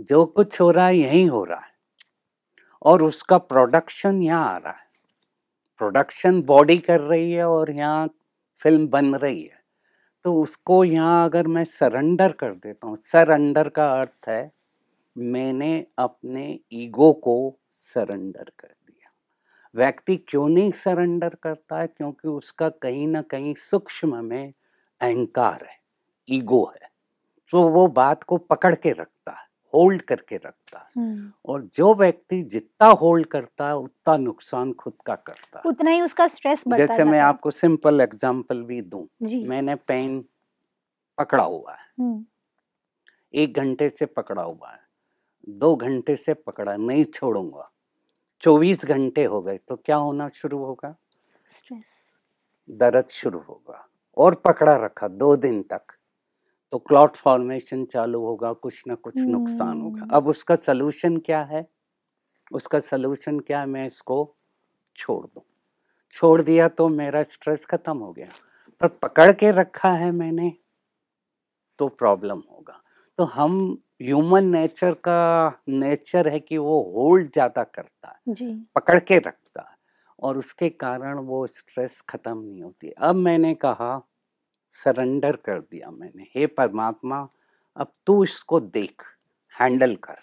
जो 0.00 0.24
कुछ 0.26 0.60
हो 0.60 0.70
रहा 0.70 0.86
है 0.86 0.96
यही 0.96 1.24
हो 1.26 1.42
रहा 1.44 1.58
है। 1.58 1.70
और 2.82 3.02
उसका 3.02 3.38
प्रोडक्शन 3.38 4.22
यहाँ 4.22 4.48
आ 4.48 4.56
रहा 4.56 4.72
है। 4.72 4.86
प्रोडक्शन 5.80 6.40
बॉडी 6.42 6.78
कर 6.80 7.00
रही 7.00 7.32
है 7.32 7.48
और 7.48 7.70
यहाँ 7.70 8.08
फ़िल्म 8.62 8.86
बन 8.88 9.14
रही 9.14 9.42
है। 9.42 9.60
तो 10.24 10.34
उसको 10.42 10.84
यहाँ 10.84 11.24
अगर 11.24 11.46
मैं 11.46 11.64
सरेंडर 11.64 12.32
कर 12.32 12.52
देता 12.54 12.86
हूँ 12.86 12.96
सरेंडर 12.96 13.68
का 13.68 13.86
अर्थ 14.00 14.28
है, 14.28 14.50
मैंने 15.16 15.86
अपने 15.98 16.60
ईगो 16.74 17.12
को 17.14 17.36
सरेंडर 17.70 18.44
कर 18.60 18.68
दिया। 18.68 19.10
व्यक्ति 19.74 20.16
क्यों 20.28 20.48
नहीं 20.48 20.72
सरेंडर 20.72 21.36
करता 21.42 21.80
है? 21.80 21.86
क्योंकि 21.86 22.28
उसका 22.28 22.68
कहीं 22.82 23.06
ना 23.08 23.22
कहीं 23.22 23.54
सूक्ष्म 23.54 24.24
में 24.24 24.52
अहंकार 25.00 25.64
है 25.64 25.78
ईगो 26.28 26.64
है। 26.74 26.88
तो 27.52 27.62
वो 27.68 27.86
बात 27.88 28.22
को 28.24 28.36
पकड़ 28.38 28.74
के 28.74 28.90
रखता 28.90 29.04
है 29.04 29.11
होल्ड 29.74 30.02
करके 30.02 30.36
रखता 30.36 30.78
है। 30.78 31.32
और 31.46 31.62
जो 31.74 31.94
व्यक्ति 31.94 32.42
जितना 32.42 32.88
होल्ड 32.88 33.26
करता 33.26 33.66
है 33.66 33.76
उतना 33.76 34.16
नुकसान 34.16 34.72
खुद 34.72 34.92
का 35.06 35.14
करता 35.14 35.58
है। 35.58 35.62
उतना 35.66 35.90
ही 35.90 36.00
उसका 36.00 36.26
स्ट्रेस 36.26 36.64
बढ़ता 36.68 36.86
जैसे 36.86 37.04
मैं 37.04 37.20
आपको 37.20 37.50
सिंपल 37.50 38.00
एग्जांपल 38.00 38.62
भी 38.62 38.80
दूँ। 38.82 39.06
मैंने 39.48 39.74
पेन 39.74 40.24
पकड़ा 41.18 41.44
हुआ 41.44 41.74
है। 41.74 42.24
एक 43.34 43.56
घंटे 43.56 43.88
से 43.90 44.06
पकड़ा 44.06 44.42
हुआ 44.42 44.70
है। 44.70 44.80
दो 45.48 45.74
घंटे 45.76 46.16
से 46.16 46.34
पकड़ा 46.34 46.76
नहीं 46.76 47.04
छोड़ूँगा। 47.04 47.70
चौबीस 48.42 48.84
घंटे 48.84 49.24
हो 49.24 49.40
गए 49.42 49.58
तो 49.58 49.76
क्या 49.76 49.96
होना 49.96 50.28
शुरू 50.28 50.58
होगा? 50.58 50.94
स्ट्रेस। 51.56 52.18
दर्द 52.70 53.08
शुरू 53.08 53.38
होगा। 53.38 53.86
और 54.16 54.34
पकड़ा 54.34 54.76
रखा 54.76 55.08
दो 55.08 55.36
दिन 55.36 55.62
तक। 55.62 55.92
तो 56.72 56.78
क्लॉट 56.78 57.16
फॉर्मेशन 57.16 57.84
चालू 57.84 58.20
होगा 58.20 58.52
कुछ 58.52 58.82
ना 58.86 58.94
कुछ 58.94 59.18
नुकसान 59.18 59.80
होगा। 59.80 60.00
हम्म। 60.00 60.10
अब 60.10 60.28
उसका 60.28 60.56
सलूशन 60.56 61.16
क्या 61.16 61.42
है? 61.42 61.66
उसका 62.52 62.80
सलूशन 62.80 63.40
क्या 63.40 63.60
है? 63.60 63.66
मैं 63.66 63.86
इसको 63.86 64.36
छोड़ 64.96 65.24
दूँ। 65.26 65.42
छोड़ 66.10 66.42
दिया 66.42 66.68
तो 66.68 66.88
मेरा 66.88 67.22
स्ट्रेस 67.22 67.64
खत्म 67.64 67.96
हो 67.98 68.12
गया। 68.12 68.28
पर 68.80 68.88
पकड़ 68.88 69.32
के 69.32 69.50
रखा 69.50 69.90
है 69.90 70.10
मैंने 70.12 70.52
तो 71.78 71.88
प्रॉब्लम 71.88 72.42
होगा। 72.50 72.80
तो 73.18 73.24
हम 73.24 73.78
ह्यूमन 74.02 74.44
नेचर 74.44 74.94
का 74.94 75.48
नेचर 75.68 76.28
है 76.28 76.40
कि 76.40 76.58
वो 76.58 76.80
होल्ड 76.94 77.32
ज़्यादा 77.32 77.62
करता 77.64 78.08
है 78.08 78.34
जी। 78.34 78.54
पकड़ 78.76 78.98
के 78.98 79.18
रखता 79.18 79.60
है 79.60 79.76
और 80.18 80.38
उसके 80.38 80.68
कारण 80.70 81.18
वो 81.18 81.46
स्ट्रेस 81.46 82.00
खत्म 82.00 82.38
नहीं 82.38 82.62
होती। 82.62 82.90
अब 82.90 83.14
मैंने 83.14 83.54
कहा 83.54 83.96
सरेंडर 84.72 85.36
कर 85.36 85.60
दिया 85.60 85.90
मैंने। 85.90 86.22
हे 86.34 86.46
परमात्मा 86.46 87.28
अब 87.76 87.92
तू 88.06 88.24
इसको 88.24 88.60
देख 88.60 89.02
हैंडल 89.60 89.96
कर। 89.96 90.16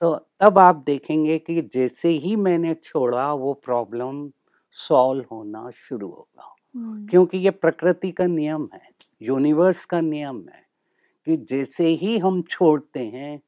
तो 0.00 0.26
तब 0.40 0.58
आप 0.58 0.76
देखेंगे 0.76 1.38
कि 1.38 1.62
जैसे 1.62 2.08
ही 2.08 2.36
मैंने 2.36 2.74
छोड़ा 2.74 3.32
वो 3.32 3.52
प्रॉब्लम 3.54 4.32
सॉल्व 4.70 5.24
होना 5.32 5.70
शुरू 5.70 6.08
होगा। 6.08 6.56
हम्म, 6.76 7.06
क्योंकि 7.06 7.38
ये 7.38 7.50
प्रकृति 7.50 8.12
का 8.12 8.26
नियम 8.26 8.68
है 8.74 8.90
यूनिवर्स 9.22 9.84
का 9.84 10.00
नियम 10.00 10.38
है 10.38 10.66
कि 11.24 11.36
जैसे 11.36 11.88
ही 11.88 12.18
हम 12.18 12.42
छोड़ते 12.42 13.00
हैं 13.00 13.40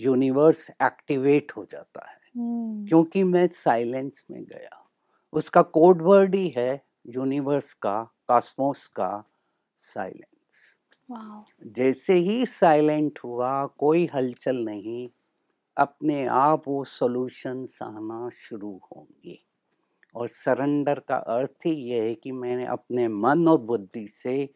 यूनिवर्स 0.00 0.70
एक्टिवेट 0.70 1.52
हो 1.56 1.64
जाता 1.64 2.08
है। 2.10 2.20
हम्म, 2.36 2.86
क्योंकि 2.86 3.24
मैं 3.24 3.46
साइलेंस 3.46 4.24
में 4.30 4.44
गया। 4.44 4.90
उसका 5.32 5.62
कोड 5.62 6.02
वर्ड 6.02 6.34
ही 6.34 6.48
है 6.48 6.84
यूनिवर्स 7.06 7.74
का 7.74 8.14
कॉस्मोस 8.28 8.86
का 8.86 9.24
साइलेंस 9.82 10.76
जैसे 11.76 12.14
ही 12.14 12.46
साइलेंट 12.46 13.18
हुआ 13.24 13.66
कोई 13.66 14.08
हलचल 14.14 14.56
नहीं। 14.56 15.08
अपने 15.76 16.26
आप 16.26 16.68
वो 16.68 16.84
सॉल्यूशंस 16.84 17.78
आना 17.82 18.28
शुरू 18.30 18.80
होंगे। 18.86 19.38
और 20.14 20.28
सरेंडर 20.28 21.00
का 21.00 21.16
अर्थ 21.16 21.66
ही 21.66 21.72
ये 21.72 22.00
है 22.08 22.14
कि 22.14 22.32
मैंने 22.32 22.66
अपने 22.66 23.08
मन 23.08 23.48
और 23.48 23.58
बुद्धि 23.58 24.06
से 24.08 24.48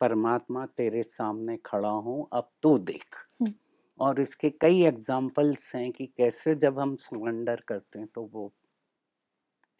परमात्मा 0.00 0.66
तेरे 0.66 1.02
सामने 1.02 1.56
खड़ा 1.56 1.88
हूँ 1.88 2.28
अब 2.32 2.50
तू 2.62 2.78
देख। 2.78 3.16
हम्म। 3.40 3.52
और 4.00 4.20
इसके 4.20 4.50
कई 4.50 4.82
एग्जाम्पल्स 4.82 5.76
हैं 5.76 5.92
कि 5.92 6.06
कैसे 6.06 6.54
जब 6.54 6.78
हम 6.78 6.96
सरेंडर 6.96 7.62
करते 7.68 7.98
हैं 7.98 8.08
तो 8.14 8.30
वो 8.32 8.52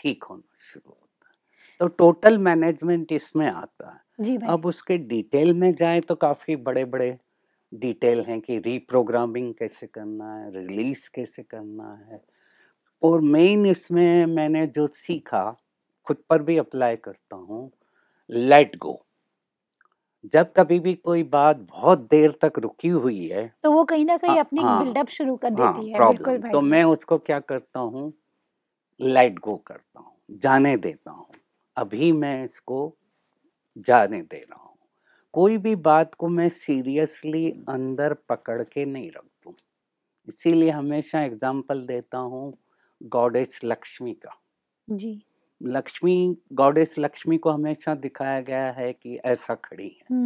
ठीक 0.01 0.25
होना 0.25 0.57
शुरू 0.73 0.91
होता 0.91 1.29
है। 1.29 1.35
तो 1.81 1.87
टोटल 1.87 2.39
मैनेजमेंट 2.39 3.13
इसमें 3.13 3.47
आता 3.49 3.91
है। 3.91 4.01
जी 4.23 4.39
भाई 4.39 4.49
अब 4.51 4.67
उसके 4.67 4.99
डिटेल 4.99 5.53
में 5.55 5.75
जाए 5.75 6.01
तो 6.01 6.15
काफ़ी 6.15 6.57
बड़े 6.57 6.85
बड़े 6.85 7.19
डिटेल 7.73 8.21
हैं 8.21 8.41
कि 8.41 8.59
रीप्रोग्रामिंग 8.59 9.55
कैसे 9.55 9.87
करना 9.87 10.35
है 10.37 10.51
रिलीज़ 10.53 11.11
कैसे 11.15 11.43
करना 11.43 11.95
है 12.11 12.21
और 13.03 13.21
मेन 13.21 13.67
इसमें 13.67 14.27
मैंने 14.27 14.67
जो 14.67 14.87
सीखा 14.87 15.57
खुद 16.05 16.17
पर 16.31 16.43
भी 16.43 16.59
अप्लाई 16.59 16.97
करता 16.97 17.37
हूँ 17.37 17.73
लेट 18.31 18.77
गो। 18.77 19.07
जब 20.33 20.53
कभी 20.53 20.81
भी 20.81 20.95
कोई 20.95 21.23
बात 21.23 21.57
बहुत 21.57 21.99
देर 21.99 22.31
तक 22.43 22.59
रुकी 22.59 22.89
हुई 22.89 23.27
है 23.29 23.53
तो 23.65 23.73
वो 23.73 23.85
कहीं 23.85 24.05
ना 24.05 24.17
कहीं 24.17 24.31
हाँ, 24.31 24.41
अपनी 24.41 24.63
हाँ, 24.63 24.85
बिल्डअप 24.85 25.09
शुरू 25.09 25.37
कर 25.37 25.51
देती 25.51 25.63
हाँ 25.63 25.75
देती 25.75 25.91
है 25.91 26.09
बिल्कुल 26.09 26.25
प्रॉब्लम। 26.25 26.43
भाई 26.43 26.53
तो 26.53 26.61
मैं 26.61 26.85
उसको 26.85 27.19
क्या 27.19 27.41
करता 27.41 27.81
हूँ 27.81 28.13
लेट 29.01 29.39
गो 29.39 29.57
करता 29.57 30.01
हूँ 30.01 30.39
जाने 30.43 30.77
देता 30.77 31.11
हूँ। 31.11 31.27
अभी 31.77 32.13
मैं 32.13 32.45
इसको 32.45 32.97
जाने 33.77 34.21
दे 34.23 34.39
रहा 34.39 34.63
हूँ। 34.63 34.77
कोई 35.35 35.59
भी 35.59 35.75
बात 35.77 36.15
को 36.15 36.29
मैं 36.29 36.49
सीरियसली 36.49 37.51
अंदर 37.69 38.15
पकड़ 38.29 38.63
के 38.63 38.85
नहीं 38.85 39.11
रखता 39.11 39.53
इसीलिए 40.29 40.71
हमेशा 40.71 41.23
एग्ज़ाम्पल 41.23 41.81
देता 41.87 42.19
हूँ 42.19 42.53
गॉडेस 43.01 43.61
लक्ष्मी 43.65 44.13
का। 44.15 44.39
जी। 44.89 45.23
लक्ष्मी 45.61 46.37
गॉडेस 46.53 46.95
लक्ष्मी 46.99 47.39
को 47.39 47.51
हमेशा 47.51 47.95
दिखाया 47.95 48.41
गया 48.41 48.71
है 48.73 48.93
कि 48.93 49.17
ऐसा 49.17 49.55
खड़ी 49.55 49.89
है। 49.89 50.17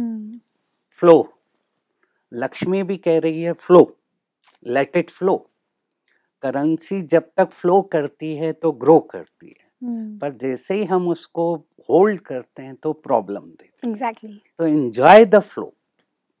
फ्लो। 1.01 1.33
लक्ष्मी 2.31 2.83
भी 2.83 2.97
कह 2.97 3.19
रही 3.19 3.41
है 3.43 3.53
flow 3.53 3.81
let 4.67 4.97
it 4.97 5.11
flow 5.11 5.35
currency 6.43 7.01
जब 7.03 7.29
तक 7.37 7.51
फ्लो 7.51 7.81
करती 7.81 8.35
है 8.35 8.51
तो 8.53 8.71
ग्रो 8.73 8.99
करती 9.11 9.47
है। 9.49 9.66
पर 9.81 10.33
जैसे 10.33 10.73
ही 10.73 10.83
हम 10.85 11.07
उसको 11.07 11.53
होल्ड 11.89 12.19
करते 12.19 12.63
हैं 12.63 12.75
तो 12.75 12.93
प्रॉब्लम 12.93 13.41
देती 13.41 13.65
है। 13.65 13.89
एग्जैक्टली 13.89 14.41
तो 14.59 14.65
एंजॉय 14.65 15.25
द 15.25 15.39
फ्लो 15.39 15.73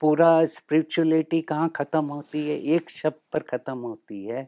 पूरा 0.01 0.45
स्पिरिचुअलिटी 0.45 1.41
कहाँ 1.41 1.69
खत्म 1.75 2.05
होती 2.05 2.47
है? 2.49 2.59
एक 2.59 2.89
शब्द 2.89 3.19
पर 3.33 3.39
खत्म 3.49 3.77
होती 3.77 4.25
है 4.25 4.47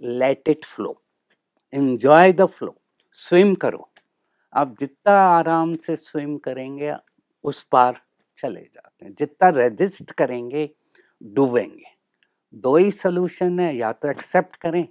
let 0.00 0.48
it 0.48 0.64
flow 0.64 1.00
enjoy 1.72 2.32
the 2.32 2.46
flow 2.46 2.74
swim 3.18 3.54
करो। 3.54 3.88
आप 4.52 4.74
जितना 4.80 5.12
आराम 5.12 5.74
से 5.76 5.96
स्विम 5.96 6.36
करेंगे 6.38 6.94
उस 7.44 7.62
पार 7.62 8.00
चले 8.38 8.60
जाते 8.60 9.04
हैं। 9.04 9.14
जितना 9.18 9.48
रेजिस्ट 9.48 10.10
करेंगे 10.10 10.68
डूबेंगे। 11.22 11.96
दो 12.54 12.76
ही 12.76 12.90
सोल्यूशन 12.90 13.60
है 13.60 13.74
या 13.76 13.92
तो 13.92 14.10
एक्सेप्ट 14.10 14.56
करें 14.56 14.86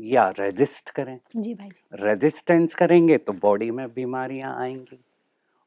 या 0.00 0.28
रेजिस्ट 0.30 0.90
करें 0.90 1.18
जी 1.36 1.54
भाई 1.54 1.68
जी 1.68 2.04
रेजिस्टेंस 2.04 2.74
करेंगे 2.74 3.16
तो 3.18 3.32
बॉडी 3.32 3.70
में 3.70 3.86
बीमारियाँ 3.94 4.56
आएँगी 4.58 4.98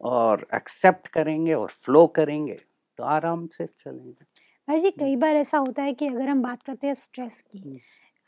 और 0.01 0.45
एक्सेप्ट 0.53 1.07
करेंगे 1.07 1.53
और 1.53 1.69
फ्लो 1.85 2.05
करेंगे 2.07 2.59
तो 2.99 3.03
आराम 3.05 3.45
से 3.47 3.65
चलेंगे 3.65 4.25
भाई 4.67 4.79
जी 4.79 4.89
कई 4.91 5.15
बार 5.15 5.35
ऐसा 5.35 5.57
होता 5.57 5.83
है 5.83 5.93
कि 5.93 6.07
अगर 6.07 6.29
हम 6.29 6.41
बात 6.41 6.63
करते 6.63 6.87
हैं 6.87 6.93
स्ट्रेस 6.93 7.41
की 7.41 7.59
हम्म। 7.59 7.79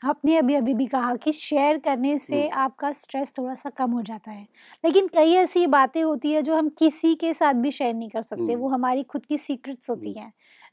आपने 0.02 0.36
अभी 0.36 0.54
अभी 0.54 0.74
भी 0.74 0.86
कहा 0.86 1.14
कि 1.16 1.32
शेयर 1.32 1.78
करने 1.78 2.16
से 2.18 2.42
हम्म। 2.42 2.58
आपका 2.60 2.90
स्ट्रेस 2.92 3.32
थोड़ा 3.38 3.54
सा 3.54 3.70
कम 3.70 3.90
हो 3.90 4.02
जाता 4.02 4.30
है 4.30 4.46
लेकिन 4.84 5.06
कई 5.08 5.32
ऐसी 5.34 5.66
बातें 5.66 6.02
होती 6.02 6.32
है 6.32 6.42
जो 6.42 6.56
हम 6.56 6.68
किसी 6.78 7.14
के 7.14 7.32
साथ 7.34 7.54
भी 7.54 7.70
शेयर 7.70 7.94
नहीं 7.94 8.08
कर 8.08 8.22
सकते 8.22 8.42
हम्म। 8.42 8.56
वो 8.56 8.68
हमारी 8.68 9.02
खुद 9.02 9.26
की 9.26 9.38
सीक्रेट्स 9.38 9.90
होती 9.90 10.08
हम्म। 10.08 10.20
हैं 10.20 10.32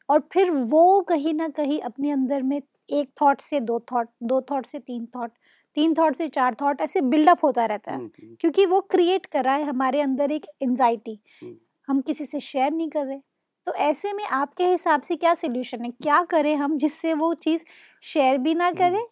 और 0.10 0.28
फिर 0.34 0.52
वो 0.52 1.02
कहीं 1.02 1.34
ना 1.34 1.48
कहीं 1.50 1.80
अपने 1.82 2.12
अंदर 2.12 2.42
में 2.42 2.62
एक 2.90 3.10
थॉट 3.22 3.42
से 3.42 3.60
दो 3.60 3.80
थॉट 3.80 4.08
दो 4.24 4.42
थॉट 4.42 4.66
से 4.66 4.80
तीन 4.80 5.08
थॉट 5.16 5.32
तीन 5.76 5.94
थॉट 5.94 6.16
से 6.16 6.28
चार 6.28 6.56
थॉट 6.62 6.82
ऐसे 6.82 7.02
बिल्डअप 7.02 7.46
होता 7.46 7.66
रहता 7.66 7.92
है। 7.92 7.98
हम्म, 7.98 8.10
हम्म, 8.24 8.36
क्योंकि 8.40 8.66
वो 8.66 8.82
क्रिएट 8.82 9.26
कर 9.26 9.44
रहा 9.44 9.56
है 9.56 9.64
हमारे 9.64 10.02
अंदर 10.02 10.32
एक 10.32 10.46
एंजाइटी 10.62 11.20
हम्म। 11.44 11.56
हम 11.88 12.02
किसी 12.02 12.26
से 12.26 12.40
शेयर 12.40 12.72
नहीं 12.72 12.90
कर 12.90 13.06
रहे। 13.06 13.20
तो 13.66 13.74
ऐसे 13.74 14.14
में 14.14 14.24
आपके 14.24 14.68
हिसाब 14.68 15.02
से 15.02 15.16
क्या 15.16 15.34
सोल्यूशन 15.34 15.82
है? 15.82 15.92
क्या 15.92 16.24
करें 16.24 16.56
हम 16.56 16.78
जिससे 16.78 17.14
वो 17.14 17.34
चीज़ 17.34 17.64
शेयर 18.02 18.38
भी 18.38 18.56
ना 18.56 18.72
करें 18.72 19.04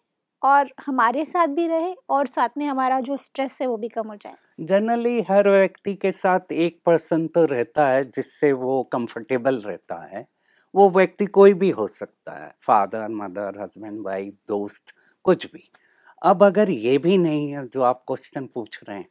और 0.42 0.70
हमारे 0.86 1.24
साथ 1.24 1.46
भी 1.46 1.66
रहे 1.66 1.94
और 2.08 2.26
साथ 2.26 2.48
में 2.58 2.66
हमारा 2.66 3.00
जो 3.00 3.16
स्ट्रेस 3.16 3.58
है 3.62 3.66
वो 3.66 3.76
भी 3.76 3.88
कम 3.88 4.08
हो 4.08 4.16
जाए? 4.16 4.34
जनरली 4.60 5.20
हर 5.20 5.48
व्यक्ति 5.48 5.94
के 5.94 6.12
साथ 6.12 6.52
एक 6.52 6.80
पर्सन 6.86 7.26
तो 7.26 7.44
रहता 7.44 7.88
है 7.88 8.04
जिससे 8.04 8.52
वो 8.52 8.82
कंफर्टेबल 8.82 9.56
रहता 9.56 10.16
है। 10.16 10.26
वो 10.74 10.88
व्यक्ति 10.90 11.26
कोई 11.26 11.54
भी 11.54 11.70
हो 11.70 11.86
सकता 11.86 12.32
है 12.32 12.54
फादर 12.60 13.08
मदर 13.08 13.60
हस्बैंड 13.60 14.00
वाइफ 14.02 14.34
दोस्त, 14.48 14.94
कुछ 15.24 15.46
भी। 15.52 15.68
अब 16.22 16.42
अगर 16.44 16.70
ये 16.70 16.96
भी 16.98 17.18
नहीं 17.18 17.50
है, 17.50 17.66
जो 17.68 17.82
आप 17.82 18.02
क्वेश्चन 18.06 18.46
पूछ 18.46 18.80
रहे 18.88 18.98
हैं, 18.98 19.08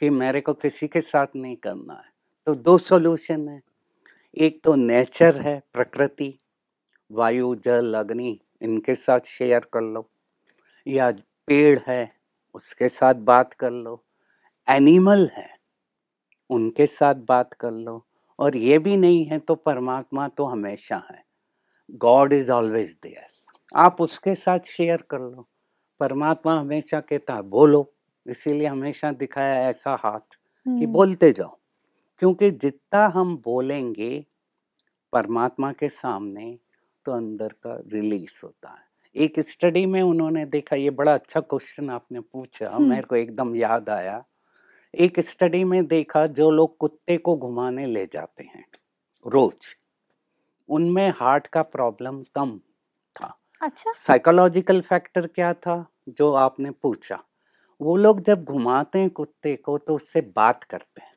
कि 0.00 0.10
मेरे 0.10 0.40
को 0.40 0.52
किसी 0.54 0.88
के 0.88 1.00
साथ 1.00 1.26
नहीं 1.36 1.56
करना 1.56 1.94
है 1.94 2.10
तो 2.46 2.54
दो 2.54 2.78
सॉल्यूशन 2.78 3.48
है। 3.48 3.60
एक 4.36 4.60
तो 4.64 4.74
नेचर 4.74 5.40
है, 5.40 5.62
प्रकृति, 5.72 6.38
वायु, 7.10 7.54
जल, 7.54 7.94
अग्नि, 7.94 8.38
इनके 8.62 8.94
साथ 8.94 9.20
शेयर 9.20 9.66
कर 9.72 9.80
लो। 9.80 10.08
या 10.86 11.10
पेड़ 11.46 11.78
है, 11.86 12.12
उसके 12.54 12.88
साथ 12.88 13.14
बात 13.14 13.52
कर 13.52 13.70
लो। 13.70 14.02
एनिमल 14.68 15.28
है, 15.34 15.48
उनके 16.50 16.86
साथ 16.86 17.14
बात 17.14 17.54
कर 17.54 17.70
लो। 17.70 18.04
और 18.42 18.56
ये 18.56 18.78
भी 18.78 18.96
नहीं 18.96 19.24
है 19.24 19.38
तो 19.38 19.54
परमात्मा 19.54 20.28
तो 20.28 20.44
हमेशा 20.44 20.96
है। 21.10 21.24
गॉड 21.90 22.32
इज़ 22.32 22.50
ऑलवेज 22.50 22.96
देयर 23.02 23.26
आप 23.74 24.00
उसके 24.00 24.34
साथ 24.34 24.58
शेयर 24.58 25.02
कर 25.10 25.18
लो। 25.18 25.48
परमात्मा 26.00 26.60
हमेशा 26.60 27.00
कहता 27.00 27.34
है 27.34 27.42
बोलो। 27.42 27.94
इसीलिए 28.26 28.66
हमेशा 28.66 29.12
दिखाया 29.12 29.70
ऐसा 29.70 29.96
हाथ 30.00 30.20
कि 30.20 30.70
हम्म, 30.70 30.86
बोलते 30.86 31.32
जाओ। 31.32 31.58
क्योंकि 32.18 32.50
जितना 32.50 33.06
हम 33.06 33.36
बोलेंगे 33.44 34.26
परमात्मा 35.12 35.72
के 35.72 35.88
सामने 35.88 36.58
तो 37.04 37.12
अंदर 37.12 37.48
का 37.48 37.82
रिलीज़ 37.92 38.40
होता 38.44 38.68
है। 38.68 38.84
एक 39.16 39.40
स्टडी 39.40 39.86
में 39.86 40.02
उन्होंने 40.02 40.46
देखा 40.46 40.76
ये 40.76 40.90
बड़ा 40.90 41.14
अच्छा 41.14 41.40
क्वेश्चन 41.40 41.90
आपने 41.90 42.20
पूछा। 42.20 42.70
हम्म। 42.70 42.88
मेरे 42.90 43.02
को 43.02 43.16
एकदम 43.16 43.56
याद 43.56 43.88
आया। 43.90 44.24
एक 44.94 45.20
स्टडी 45.20 45.64
में 45.64 45.86
देखा 45.86 46.26
जो 46.26 46.50
लोग 46.50 46.76
कुत्ते 46.76 47.16
को 47.16 47.36
घुमाने 47.36 47.86
ले 47.86 48.06
जाते 48.06 48.44
हैं 48.44 48.64
रोज। 49.26 49.76
उनमें 50.68 51.10
हार्ट 51.16 51.46
का 51.46 51.62
प्रॉब्लम 51.62 52.22
कम 52.22 52.58
था। 53.16 53.38
अच्छा। 53.62 53.92
साइकोलॉजिकल 53.92 54.80
फैक्टर 54.80 55.26
क्या 55.26 55.54
था 55.54 55.86
जो 56.08 56.32
आपने 56.32 56.70
पूछा? 56.70 57.24
वो 57.80 57.96
लोग 57.96 58.20
जब 58.20 58.44
घुमाते 58.44 58.98
हैं 58.98 59.10
कुत्ते 59.10 59.56
को 59.56 59.78
तो 59.78 59.94
उससे 59.94 60.20
बात 60.20 60.64
करते 60.64 61.02
हैं। 61.02 61.12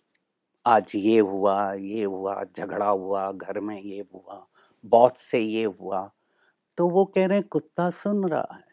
आज 0.66 0.92
ये 0.96 1.20
हुआ 1.20 1.74
ये 1.74 2.04
हुआ 2.04 2.44
झगड़ा 2.58 2.90
हुआ 2.90 3.32
घर 3.32 3.60
में 3.60 3.82
ये 3.82 4.06
हुआ 4.16 4.48
बॉस 4.86 5.18
से 5.18 5.40
ये 5.40 5.64
हुआ। 5.64 6.12
तो 6.78 6.90
वो 6.90 7.06
कह 7.06 7.26
रहे 7.26 7.38
हैं 7.38 7.48
कुत्ता 7.48 7.90
सुन 7.90 8.28
रहा 8.28 8.56
है। 8.56 8.66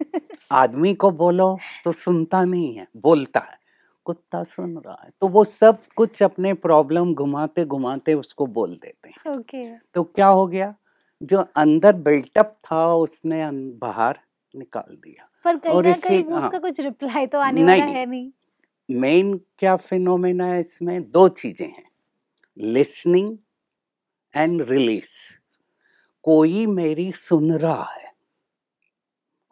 आदमी 0.52 0.94
को 0.94 1.10
बोलो 1.10 1.58
तो 1.84 1.92
सुनता 1.92 2.44
नहीं 2.44 2.76
है 2.76 2.88
बोलता 2.96 3.40
है। 3.40 3.59
कुत्ता 4.06 4.42
सुन 4.44 4.76
रहा 4.86 4.96
है 5.04 5.10
तो 5.20 5.28
वो 5.28 5.44
सब 5.44 5.78
कुछ 5.96 6.22
अपने 6.22 6.52
प्रॉब्लम 6.56 7.14
घुमाते 7.14 7.64
घुमाते 7.64 8.14
उसको 8.14 8.46
बोल 8.48 8.74
देते 8.74 9.08
हैं। 9.08 9.32
ओके। 9.32 9.64
तो 9.94 10.02
क्या 10.04 10.26
हो 10.26 10.46
गया? 10.46 10.74
जो 11.20 11.44
अंदर 11.56 11.92
बिल्टअप 12.02 12.56
था 12.64 12.94
उसने 12.94 13.50
बाहर 13.78 14.18
निकाल 14.54 14.96
दिया। 14.96 15.28
पर 15.44 15.56
कहीं 15.56 15.74
और 15.74 15.86
ना 15.86 15.92
कहीं 15.94 16.24
हाँ। 16.24 16.38
उसका 16.38 16.58
कुछ 16.58 16.80
रिप्लाई 16.80 17.26
तो 17.26 17.38
आने 17.38 17.64
वाला 17.64 17.84
है 17.84 18.06
नहीं। 18.06 18.30
मेन 18.88 19.34
क्या 19.58 19.76
फिनोमेना 19.78 20.46
है 20.46 20.60
इसमें? 20.60 21.10
दो 21.10 21.28
चीज़ें 21.28 21.66
हैं। 21.66 21.88
लिसनिंग 22.56 23.36
एंड 24.34 24.62
रिलीज़ 24.62 25.14
कोई 26.24 26.66
मेरी 26.66 27.10
सुन 27.12 27.52
रहा 27.52 27.84
है 27.92 28.12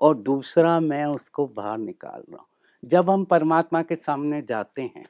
और 0.00 0.16
दूसरा 0.16 0.78
मैं 0.80 1.04
उसको 1.06 1.46
बाहर 1.46 1.78
निकाल 1.78 2.22
रहा 2.22 2.38
हूँ। 2.38 2.46
जब 2.84 3.10
हम 3.10 3.24
परमात्मा 3.24 3.82
के 3.82 3.94
सामने 3.94 4.42
जाते 4.42 4.82
हैं 4.82 5.04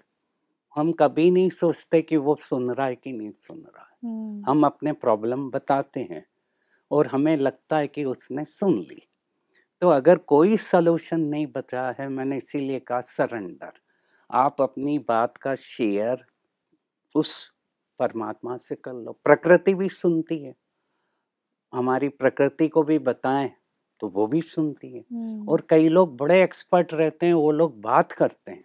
हम 0.76 0.92
कभी 0.92 1.30
नहीं 1.30 1.50
सोचते 1.50 2.02
कि 2.02 2.16
वो 2.16 2.36
सुन 2.36 2.70
रहा 2.70 2.86
है 2.86 2.96
कि 2.96 3.12
नहीं 3.12 3.32
सुन 3.40 3.58
रहा 3.58 3.82
है। 3.82 3.96
हम्म, 4.04 4.44
हम 4.48 4.64
अपने 4.66 4.92
प्रॉब्लम 4.92 5.50
बताते 5.50 6.00
हैं 6.00 6.26
और 6.90 7.06
हमें 7.06 7.36
लगता 7.36 7.78
है 7.78 7.88
कि 7.88 8.04
उसने 8.04 8.44
सुन 8.44 8.78
ली। 8.78 9.02
तो 9.82 9.88
अगर 9.88 10.18
कोई 10.18 10.56
सलूशन 10.56 11.20
नहीं 11.20 11.46
बचा 11.46 11.96
है 12.00 12.08
मैंने 12.08 12.36
इसीलिए 12.36 12.80
कहा 12.80 13.00
सरेंडर। 13.00 13.72
आप 14.30 14.62
अपनी 14.62 14.98
बात 14.98 15.36
का 15.36 15.54
शेयर 15.54 16.26
उस 17.14 17.52
परमात्मा 17.98 18.56
से 18.56 18.74
कर 18.74 18.94
लो। 18.94 19.12
प्रकृति 19.24 19.74
भी 19.74 19.88
सुनती 19.88 20.44
है। 20.44 20.54
हमारी 21.72 22.08
प्रकृति 22.08 22.68
को 22.68 22.82
भी 22.82 22.98
बताएँ 22.98 23.50
तो 24.00 24.08
वो 24.08 24.26
भी 24.26 24.40
सुनती 24.44 24.92
है। 24.92 25.04
और 25.48 25.66
कई 25.70 25.88
लोग 25.88 26.16
बड़े 26.16 26.42
एक्सपर्ट 26.42 26.94
रहते 26.94 27.26
हैं 27.26 27.34
वो 27.34 27.50
लोग 27.52 27.80
बात 27.82 28.12
करते 28.12 28.50
हैं। 28.52 28.64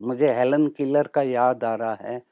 मुझे 0.00 0.32
हेलन 0.34 0.66
किलर 0.68 1.06
का 1.08 1.22
याद 1.22 1.64
आ 1.64 1.74
रहा 1.76 1.94
है 2.02 2.22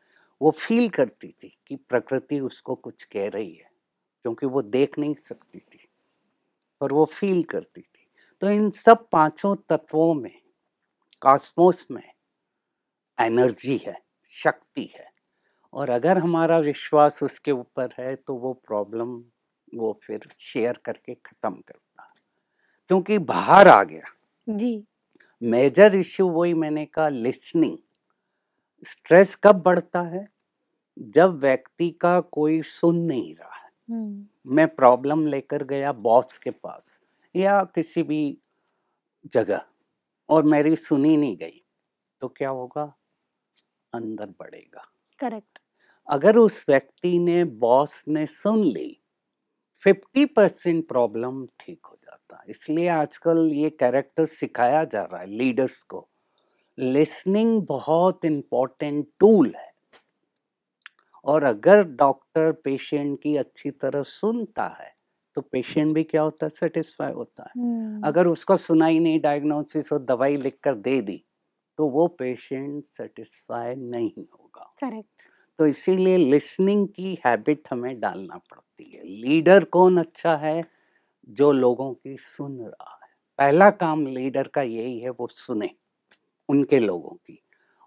वो 0.41 0.51
फील 0.59 0.89
करती 0.91 1.29
थी 1.35 1.57
कि 1.69 1.77
प्रकृति 1.89 2.41
उसको 2.41 2.75
कुछ 2.77 3.05
कह 3.05 3.29
रही 3.29 3.53
है 3.53 3.71
क्योंकि 4.25 4.47
वो 4.47 4.63
देख 4.63 4.99
नहीं 4.99 5.15
सकती 5.23 5.59
थी 5.61 5.87
पर 6.81 6.93
वो 6.93 7.05
फील 7.13 7.43
करती 7.45 7.81
थी। 7.81 8.07
तो 8.43 8.51
इन 8.51 8.71
सब 8.73 9.09
पाँचों 9.13 9.55
तत्वों 9.71 10.13
में 10.15 10.33
कॉस्मोस 11.23 11.87
में 11.91 12.03
एनर्जी 13.19 13.77
है 13.79 13.97
शक्ति 14.33 14.85
है 14.95 15.09
और 15.73 15.91
अगर 15.91 16.19
हमारा 16.19 16.59
विश्वास 16.61 17.23
उसके 17.23 17.53
ऊपर 17.53 17.95
है 17.99 18.15
तो 18.17 18.35
वो 18.37 18.53
प्रॉब्लम 18.67 19.17
वो 19.75 19.99
फिर 20.05 20.29
शेयर 20.41 20.81
करके 20.85 21.15
खत्म 21.17 21.53
करता 21.53 21.75
है 21.75 21.84
क्योंकि 22.89 23.19
बाहर 23.19 23.69
आ 23.69 23.83
गया। 23.85 24.13
जी। 24.49 24.85
मेजर 25.43 25.95
इश्यू 25.95 26.29
वही 26.29 26.55
मैंने 26.55 26.85
कहा 26.87 27.09
लिसनिंग 27.09 27.79
स्ट्रेस 28.87 29.35
कब 29.37 29.63
बढ़ता 29.63 30.01
है? 30.01 30.29
जब 30.99 31.39
व्यक्ति 31.39 31.91
का 31.91 32.21
कोई 32.21 32.63
सुन 32.63 32.97
नहीं 32.97 33.35
रहा 33.35 33.55
है। 33.55 33.71
हम्म, 33.91 34.27
मैं 34.47 34.69
प्रॉब्लम 34.69 35.27
लेकर 35.27 35.65
गया 35.65 35.93
बॉस 35.93 36.39
के 36.39 36.51
पास 36.51 37.01
या 37.37 37.63
किसी 37.65 38.03
भी 38.03 38.39
जगह 39.33 39.65
और 40.29 40.43
मेरी 40.43 40.77
सुनी 40.77 41.17
नहीं 41.17 41.37
गई 41.37 41.63
तो 42.21 42.29
क्या 42.29 42.49
होगा? 42.49 42.95
अंदर 43.93 44.27
बढ़ेगा। 44.27 44.85
करेक्ट। 45.19 45.59
अगर 46.09 46.37
उस 46.37 46.65
व्यक्ति 46.69 47.19
ने 47.19 47.45
बॉस 47.45 48.05
ने 48.09 48.27
सुन 48.27 48.65
ली 48.65 49.01
फिफ्टी 49.85 50.25
परसेंट 50.27 50.89
प्रॉब्लम 50.89 51.47
ठीक 51.47 51.87
हो 51.87 51.94
जाता 52.35 52.43
है। 52.43 52.51
इसलिए 52.51 52.89
आजकल 52.89 53.51
ये 53.53 53.71
कैरेक्टर 53.71 54.27
सिखाया 54.27 54.85
जा 54.85 55.03
रहा 55.03 55.21
है 55.21 55.27
लीडर्स 55.27 55.83
को। 55.83 56.09
लिसनिंग 56.79 57.63
बहुत 57.63 58.25
इम्पोर्टेंट 58.25 59.07
टूल 59.21 59.53
है। 59.57 59.73
और 61.25 61.45
अगर 61.45 61.83
डॉक्टर 61.83 62.53
पेशेंट 62.53 63.23
की 63.23 63.37
अच्छी 63.37 63.71
तरह 63.71 64.03
सुनता 64.03 64.67
है 64.81 64.93
तो 65.37 65.41
पेशेंट 65.41 65.95
भी 65.95 66.03
क्या 66.05 66.23
होता 66.23 66.47
है? 66.47 66.51
सेटिस्फाई 66.51 67.13
होता 67.13 67.43
है। 67.43 67.63
हम्म, 67.63 68.03
अगर 68.03 68.27
उसको 68.27 68.57
सुनाई 68.57 68.99
नहीं 68.99 69.21
डायग्नोसिस 69.21 69.93
और 69.93 70.03
दवाई 70.05 70.37
लिख 70.37 70.59
कर 70.63 70.75
दे 70.75 71.01
दी 71.03 71.25
तो 71.79 71.89
वो 71.89 72.07
पेशेंट 72.09 72.85
सेटिस्फाई 72.85 73.75
नहीं 73.75 74.11
होगा। 74.11 74.75
करेक्ट 74.81 75.23
तो 75.59 75.67
इसीलिए 75.67 76.17
लिसनिंग 76.17 76.89
की 76.89 77.19
हैबिट 77.27 77.63
हमें 77.71 78.01
डालना 78.01 78.37
पड़ती 78.37 78.91
है। 78.95 79.05
लीडर 79.05 79.65
कौन 79.65 79.99
अच्छा 79.99 80.37
है? 80.37 80.65
जो 81.29 81.53
लोगों 81.53 81.95
की 81.95 82.17
सुन 82.17 82.59
रहा 82.61 83.01
है। 83.05 83.09
पहला 83.39 83.71
काम 83.71 84.07
लीडर 84.07 84.49
का 84.49 84.63
यही 84.63 85.01
है 85.01 85.11
वो 85.11 85.29
सुने 85.31 85.71
उनके 86.49 86.79
लोगों 86.81 87.17
की। 87.17 87.41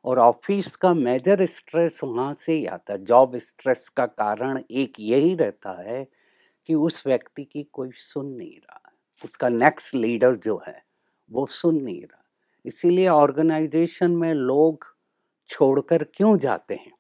और 0.06 0.20
ऑफ़िस 0.20 0.76
का 0.76 0.94
मेजर 0.94 1.46
स्ट्रेस 1.46 2.02
वहाँ 2.04 2.34
से 2.34 2.54
ही 2.54 2.66
आता 2.66 2.94
है। 2.94 3.06
जॉब 3.06 3.38
स्ट्रेस 3.38 3.90
का 3.90 4.06
कारण 4.06 4.64
एक 4.72 4.94
यही 5.00 5.36
रहता 5.36 5.82
है 5.84 6.08
कि 6.70 6.76
उस 6.76 7.08
व्यक्ति 7.08 7.46
की 7.46 7.64
कोई 7.64 7.92
सुन 7.94 8.28
नहीं 8.28 8.58
रहा 8.58 8.82
है। 8.88 8.94
उसका 9.26 9.50
नेक्स्ट 9.50 9.96
लीडर 9.96 10.36
जो 10.36 10.64
है 10.68 10.84
वो 11.32 11.46
सुन 11.46 11.82
नहीं 11.82 12.02
रहा 12.04 12.24
इसीलिए 12.66 13.08
ऑर्गेनाइजेशन 13.08 14.12
में 14.12 14.34
लोग 14.34 14.86
छोड़कर 15.48 16.04
क्यों 16.04 16.38
जाते 16.38 16.76
हैं? 16.76 16.94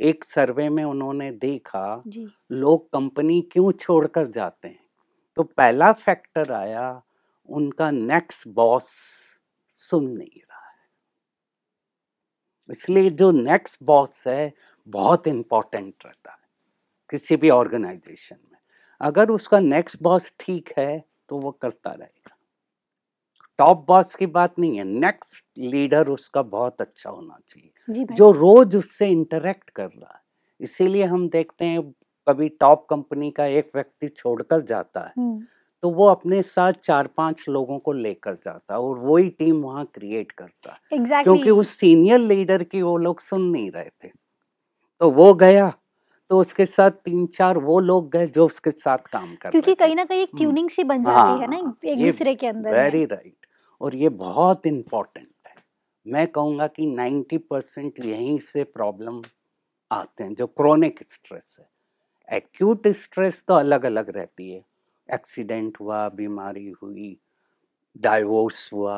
एक 0.00 0.24
सर्वे 0.24 0.68
में 0.68 0.84
उन्होंने 0.84 1.32
देखा 1.32 2.02
जी। 2.06 2.28
लोग 2.52 2.86
कंपनी 2.92 3.42
क्यों 3.42 3.72
छोड़कर 3.72 4.28
जाते 4.28 4.68
हैं? 4.68 4.81
तो 5.36 5.42
पहला 5.42 5.92
फैक्टर 5.94 6.52
आया 6.52 7.02
उनका 7.48 7.90
नेक्स्ट 7.90 8.48
बॉस 8.48 8.86
सुन 9.80 10.04
नहीं 10.08 10.40
रहा 10.40 10.58
है। 10.58 10.74
इसलिए 12.68 13.10
जो 13.12 13.30
नेक्स्ट 13.32 13.78
बॉस 13.82 14.24
है 14.26 14.52
बहुत 14.88 15.26
इम्पोर्टेंट 15.28 15.94
रहता 16.06 16.30
है 16.32 16.38
किसी 17.10 17.36
भी 17.36 17.50
ऑर्गेनाइजेशन 17.50 18.36
में। 18.52 18.58
अगर 19.00 19.30
उसका 19.30 19.60
नेक्स्ट 19.60 20.02
बॉस 20.02 20.32
ठीक 20.40 20.72
है 20.78 21.02
तो 21.28 21.38
वो 21.38 21.50
करता 21.52 21.90
रहेगा। 21.90 22.36
टॉप 23.58 23.84
बॉस 23.88 24.14
की 24.16 24.26
बात 24.28 24.58
नहीं 24.58 24.76
है 24.78 24.84
नेक्स्ट 24.84 25.44
लीडर 25.58 26.08
उसका 26.08 26.42
बहुत 26.44 26.80
अच्छा 26.80 27.10
होना 27.10 27.38
चाहिए। 27.48 28.04
जो 28.06 28.30
रोज 28.32 28.76
उससे 28.76 29.08
इंटरेक्ट 29.08 29.70
कर 29.70 29.86
रहा 29.86 30.14
है 30.14 30.20
इसीलिए 30.60 31.04
हम 31.04 31.28
देखते 31.28 31.64
हैं 31.64 31.92
कभी 32.28 32.48
टॉप 32.48 32.86
कंपनी 32.90 33.30
का 33.30 33.46
एक 33.46 33.70
व्यक्ति 33.74 34.08
छोड़कर 34.08 34.60
जाता 34.60 35.00
है 35.00 35.40
तो 35.82 35.90
वो 35.90 36.06
अपने 36.06 36.42
साथ 36.42 36.72
चार 36.72 37.06
पाँच 37.06 37.44
लोगों 37.48 37.78
को 37.78 37.92
लेकर 37.92 38.34
जाता 38.34 38.74
है 38.74 38.80
और 38.80 38.98
वही 38.98 39.28
टीम 39.28 39.56
वहाँ 39.56 39.84
क्रिएट 39.94 40.32
करता 40.32 40.72
है। 40.72 40.78
एग्जैक्टली 40.92 41.22
क्योंकि 41.22 41.50
उस 41.50 41.68
सीनियर 41.68 42.18
लीडर 42.18 42.62
की 42.62 42.82
वो 42.82 42.96
लोग 42.96 43.20
सुन 43.20 43.42
नहीं 43.42 43.70
रहे 43.70 43.90
थे। 44.04 44.10
तो 45.00 45.10
वो 45.10 45.34
गया 45.34 45.72
तो 46.30 46.38
उसके 46.38 46.66
साथ 46.66 46.90
तीन 46.90 47.26
चार 47.26 47.58
वो 47.58 47.80
लोग 47.80 48.10
गए 48.10 48.26
जो 48.26 48.46
उसके 48.46 48.70
साथ 48.70 48.98
काम 48.98 49.34
कर 49.34 49.50
क्योंकि 49.50 49.74
कहीं 49.74 49.96
ना 49.96 50.04
कहीं 50.04 50.22
एक 50.22 50.30
ट्यूनिंग 50.36 50.70
सी 50.70 50.84
बन 50.84 51.02
जाती 51.02 51.16
हाँ, 51.16 51.38
है 51.38 51.50
ना 51.50 51.56
हाँ, 51.56 51.76
एक 51.84 51.98
दूसरे 51.98 52.34
के 52.34 52.46
अंदर 52.46 52.74
वेरी 52.74 53.04
राइट 53.04 53.46
और 53.80 53.94
ये 53.94 54.08
बहुत 54.08 54.66
इम्पोर्टेंट 54.66 55.28
है। 55.46 55.54
मैं 56.06 56.26
कहूँगा 56.26 56.66
कि 56.66 56.86
90 56.86 57.38
परसेंट 57.38 58.00
यहीं 58.00 58.38
से 58.38 58.64
प्रॉब्लम 58.64 59.22
आते 59.90 60.24
हैं 60.24 60.34
जो 60.34 60.46
क्रोनिक 60.46 61.00
स्ट्रेस 61.08 61.56
है। 61.60 61.71
एक्यूट 62.32 62.88
स्ट्रेस 62.96 63.42
तो 63.48 63.54
अलग 63.54 63.84
अलग 63.84 64.10
रहती 64.16 64.50
है। 64.50 64.62
एक्सीडेंट 65.08 65.80
हुआ 65.80 66.08
बीमारी 66.10 66.68
हुई 66.72 67.16
डाइवोर्स 67.96 68.68
हुआ 68.72 68.96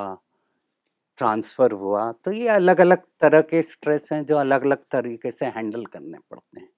ट्रांसफ़र 1.18 1.72
हुआ 1.74 2.10
तो 2.24 2.32
ये 2.32 2.48
अलग 2.50 2.80
अलग 2.80 3.02
तरह 3.20 3.40
के 3.42 3.62
स्ट्रेस 3.64 4.08
हैं 4.12 4.24
जो 4.26 4.36
अलग 4.38 4.64
अलग 4.64 4.84
तरीके 4.92 5.30
से 5.30 5.46
हैंडल 5.48 5.84
करने 5.86 6.18
पड़ते 6.20 6.60
हैं। 6.60 6.68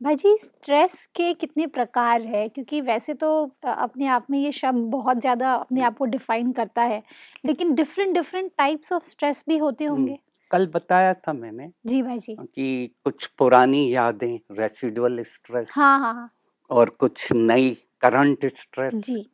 भाई 0.00 0.14
जी 0.16 0.36
स्ट्रेस 0.38 1.06
के 1.16 1.32
कितने 1.34 1.66
प्रकार 1.68 2.22
है? 2.22 2.48
क्योंकि 2.48 2.80
वैसे 2.82 3.14
तो 3.14 3.30
अपने 3.66 4.06
आप 4.08 4.26
में 4.30 4.38
ये 4.38 4.52
शब्द 4.52 4.90
बहुत 4.90 5.20
ज़्यादा 5.20 5.54
अपने 5.54 5.82
आप 5.82 5.96
को 5.98 6.04
डिफाइन 6.06 6.52
करता 6.52 6.82
है 6.84 7.02
लेकिन 7.44 7.74
different 7.74 8.14
different 8.14 8.50
types 8.58 8.92
of 8.92 9.04
stress 9.04 9.44
भी 9.48 9.56
होते 9.58 9.84
होंगे। 9.84 10.18
कल 10.50 10.66
बताया 10.66 11.14
था 11.14 11.32
मैंने 11.32 11.70
जी 11.86 12.02
भाई 12.02 12.18
जी। 12.18 12.34
कि 12.34 12.90
कुछ 13.04 13.26
पुरानी 13.38 13.94
यादें 13.94 14.38
रेसिडुअल 14.50 15.22
स्ट्रेस 15.22 15.72
हाँ 15.76 15.98
हाँ 16.00 16.14
हाँ। 16.14 16.30
और 16.70 16.90
कुछ 16.90 17.32
नई 17.32 17.70
करंट 18.00 18.46
स्ट्रेस 18.46 18.94
जी। 18.94 19.24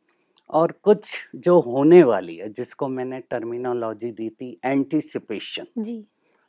और 0.49 0.71
कुछ 0.83 1.29
जो 1.35 1.59
होने 1.59 2.03
वाली 2.03 2.35
है 2.35 2.49
जिसको 2.49 2.87
मैंने 2.87 3.19
टर्मिनोलॉजी 3.19 4.11
दी 4.11 4.29
थी 4.29 4.59
एंटीसिपेशन 4.65 5.65
जी। 5.77 6.05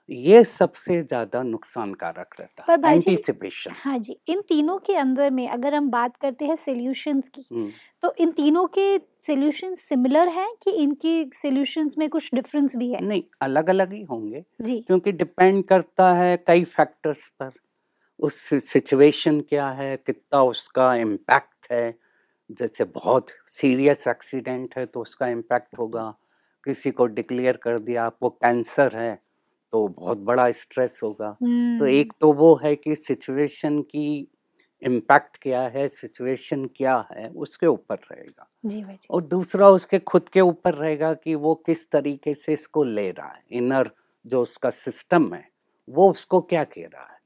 ये 0.09 0.43
सबसे 0.45 1.03
ज़्यादा 1.03 1.43
नुकसानकारक 1.43 2.35
रहता 2.41 2.73
है 2.73 2.93
एंटीसिपेशन 2.95 3.73
हाँ 3.75 3.99
जी 3.99 4.17
इन 4.29 4.41
तीनों 4.41 4.79
के 4.79 4.97
अंदर 4.97 5.31
में 5.31 5.49
अगर 5.49 5.75
हम 5.75 5.89
बात 5.91 6.17
करते 6.17 6.45
हैं 6.45 6.57
सॉल्यूशंस 6.57 7.29
की 7.29 7.45
तो 8.03 8.15
इन 8.19 8.33
तीनों 8.33 8.67
के 8.69 8.99
सॉल्यूशंस 8.99 9.81
सिमिलर 9.81 10.29
हैं 10.29 10.49
कि 10.65 10.71
इनकी 10.73 11.31
सॉल्यूशंस 11.35 11.95
में 11.99 12.09
कुछ 12.09 12.31
डिफरेंस 12.35 12.77
भी 12.77 12.91
है? 12.93 13.01
नहीं 13.01 13.23
अलग 13.43 13.69
अलग 13.71 13.93
ही 13.93 14.03
होंगे 14.03 14.45
जी। 14.63 14.81
क्योंकि 14.81 15.13
डिपेंड 15.13 15.65
करता 15.65 16.13
है 16.13 16.37
कई 16.47 16.65
फैक्टर्स 16.65 17.29
पर। 17.41 17.51
उस 18.21 18.35
सिचुएशन 18.65 19.41
क्या 19.41 19.69
है 19.71 19.97
कितना 19.97 20.43
उसका 20.43 20.95
इम्पैक्ट 20.97 21.73
है 21.73 21.95
जैसे 22.51 22.85
बहुत 22.85 23.27
सीरियस 23.49 24.07
एक्सीडेंट 24.09 24.77
है 24.79 24.87
तो 24.87 25.01
उसका 25.01 25.29
इम्पैक्ट 25.29 25.79
होगा 25.79 26.15
किसी 26.67 26.91
को 26.91 27.07
डिक्लेयर 27.09 27.57
कर 27.57 27.79
दिया 27.79 28.05
आपको 28.05 28.29
कैंसर 28.31 28.97
है 28.97 29.19
तो 29.75 29.87
बहुत 29.89 30.19
बड़ा 30.19 30.51
स्ट्रेस 30.51 31.01
होगा। 31.03 31.31
तो 31.31 31.47
हम्म, 31.47 31.87
एक 31.87 32.13
तो 32.21 32.33
वो 32.33 32.55
है 32.65 32.75
कि 32.77 32.95
सिचुएशन 32.95 33.81
की 33.83 34.29
इम्पैक्ट 34.83 35.37
क्या 35.43 35.63
है 35.63 35.89
सिचुएशन 35.89 36.65
क्या 36.77 36.97
है 37.13 37.29
उसके 37.29 37.67
ऊपर 37.67 37.97
रहेगा। 38.13 38.47
जी 38.67 38.85
और 39.11 39.23
दूसरा 39.23 39.69
उसके 39.69 39.99
खुद 39.99 40.29
के 40.29 40.41
ऊपर 40.41 40.75
रहेगा 40.75 41.13
कि 41.15 41.35
वो 41.35 41.55
किस 41.67 41.91
तरीके 41.91 42.35
से 42.35 42.53
इसको 42.53 42.85
ले 42.85 43.11
रहा 43.11 43.29
है 43.29 43.43
इनर 43.51 43.91
जो 44.27 44.43
उसका 44.43 44.71
सिस्टम 44.71 45.35
है 45.35 45.49
वो 45.89 46.11
उसको 46.11 46.41
क्या 46.41 46.65
कह 46.65 46.89
रहा 46.95 47.03
है? 47.03 47.19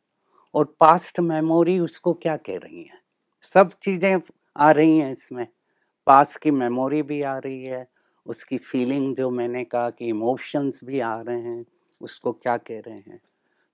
और 0.55 0.75
पास्ट 0.81 1.21
मेमोरी 1.21 1.79
उसको 1.79 2.13
क्या 2.15 2.37
कह 2.37 2.57
रही 2.57 2.83
है? 2.83 3.01
सब 3.41 3.71
चीज़ें 3.83 4.21
आ 4.57 4.71
रही 4.71 4.99
हैं 4.99 5.13
इसमें। 5.13 5.47
पास 6.07 6.37
की 6.37 6.51
मेमोरी 6.51 7.03
भी 7.03 7.23
आ 7.23 7.39
रही 7.39 7.65
है 7.65 7.89
उसकी 8.27 8.59
फीलिंग 8.59 9.15
जो 9.17 9.31
मैंने 9.31 9.65
कहा 9.65 9.91
कि 9.91 10.09
इमोशंस 10.09 10.81
भी 10.85 11.01
आ 11.01 11.21
रहे 11.21 11.41
हैं 11.41 11.65
उसको 12.01 12.33
क्या 12.33 12.57
कह 12.57 12.81
रहे 12.81 12.95
हैं? 12.95 13.21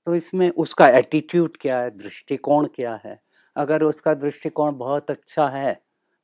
तो 0.06 0.14
इसमें 0.14 0.50
उसका 0.50 0.88
एटीट्यूड 0.88 1.56
क्या 1.60 1.78
है? 1.80 1.90
दृष्टिकोण 1.90 2.66
क्या 2.66 3.00
है? 3.04 3.20
अगर 3.56 3.82
उसका 3.82 4.14
दृष्टिकोण 4.14 4.76
बहुत 4.78 5.10
अच्छा 5.10 5.46
है 5.48 5.80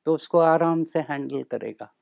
तो 0.07 0.15
उसको 0.15 0.39
आराम 0.39 0.85
से 0.85 1.01
हैंडल 1.01 1.43
करेगा। 1.43 1.93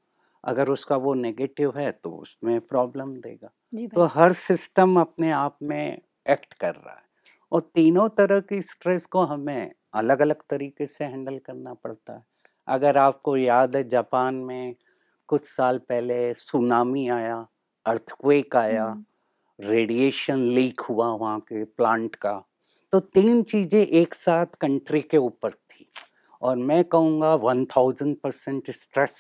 अगर 0.45 0.69
उसका 0.69 0.97
वो 0.97 1.15
नेगेटिव 1.15 1.79
है 1.79 1.91
तो 1.93 2.11
उसमें 2.11 2.61
प्रॉब्लम 2.61 3.15
देगा। 3.17 3.51
तो 3.87 4.05
हर 4.05 4.33
सिस्टम 4.33 5.01
अपने 5.01 5.31
आप 5.31 5.57
में 5.63 5.99
एक्ट 6.31 6.55
कर 6.55 6.75
रहा 6.75 6.95
है। 6.95 7.03
और 7.53 7.61
तीनों 7.75 8.09
तरह 8.09 8.41
की 8.41 8.61
स्ट्रेस 8.63 9.07
को 9.07 9.23
हमें 9.25 9.73
अलग 9.95 10.21
अलग 10.21 10.43
तरीके 10.51 10.87
से 10.87 11.05
हैंडल 11.05 11.39
करना 11.39 11.75
पड़ता 11.75 12.13
है। 12.13 12.23
अगर 12.69 12.97
आपको 12.97 13.37
याद 13.37 13.77
है 13.77 13.89
जापान 13.89 14.35
में 14.35 14.75
कुछ 15.29 15.45
साल 15.45 15.79
पहले 15.79 16.35
सुनामी 16.35 17.09
आया 17.09 17.47
अर्थक्वेक 17.87 18.57
आया 18.57 18.85
हम्म, 18.85 19.05
रेडिएशन 19.59 20.41
लीक 20.51 20.81
हुआ 20.81 21.07
वहाँ 21.11 21.39
के 21.41 21.65
प्लांट 21.65 22.15
का 22.17 22.33
तो 22.93 23.01
तीन 23.01 23.43
चीज़ें 23.43 23.81
एक 23.81 24.15
साथ 24.15 24.47
कंट्री 24.61 25.01
के 25.01 25.17
ऊपर 25.17 25.51
थी। 25.51 25.87
और 26.43 26.57
मैं 26.59 26.83
कहूँगा 26.85 27.35
one 27.37 27.65
thousand 27.67 28.17
percent 28.23 28.71
stress 28.71 29.17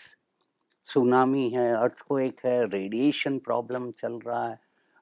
tsunami 0.84 1.48
है 1.50 1.70
अर्थक्वेक 1.76 2.40
है 2.44 2.64
रेडिएशन 2.66 3.38
प्रॉब्लम 3.38 3.90
चल 3.92 4.18
रहा 4.26 4.46
है 4.48 4.58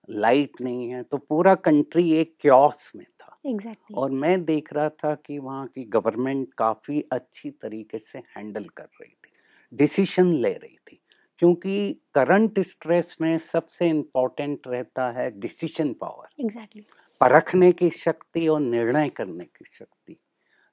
लाइट 0.08 0.60
नहीं 0.60 0.88
है 0.90 1.02
तो 1.02 1.18
पूरा 1.18 1.54
कंट्री 1.56 2.10
एक 2.12 2.34
क्योस 2.40 2.90
में 2.96 3.04
था। 3.04 3.38
एग्जैक्टली 3.46 3.96
और 3.96 4.10
मैं 4.12 4.44
देख 4.44 4.72
रहा 4.72 4.88
था 4.88 5.14
कि 5.16 5.38
वहाँ 5.38 5.66
की 5.66 5.84
गवर्नमेंट 5.90 6.48
काफ़ी 6.58 7.04
अच्छी 7.12 7.50
तरीके 7.52 7.98
से 7.98 8.18
हैंडल 8.36 8.64
कर 8.76 8.88
रही 9.00 9.10
थी 9.10 9.32
डिसीशन 9.72 10.32
ले 10.34 10.52
रही 10.52 10.76
थी। 10.88 11.00
क्योंकि 11.40 11.92
करंट 12.14 12.60
स्ट्रेस 12.62 13.16
में 13.20 13.36
सबसे 13.38 13.88
इम्पोर्टेंट 13.88 14.66
रहता 14.66 15.10
है 15.12 15.30
डिसीज़न 15.40 15.92
पावर। 15.94 16.28
एग्जैक्टली 16.40 16.86
परखने 17.20 17.70
की 17.72 17.90
शक्ति 17.90 18.46
और 18.48 18.60
निर्णय 18.60 19.08
करने 19.08 19.44
की 19.44 19.64
शक्ति। 19.68 20.16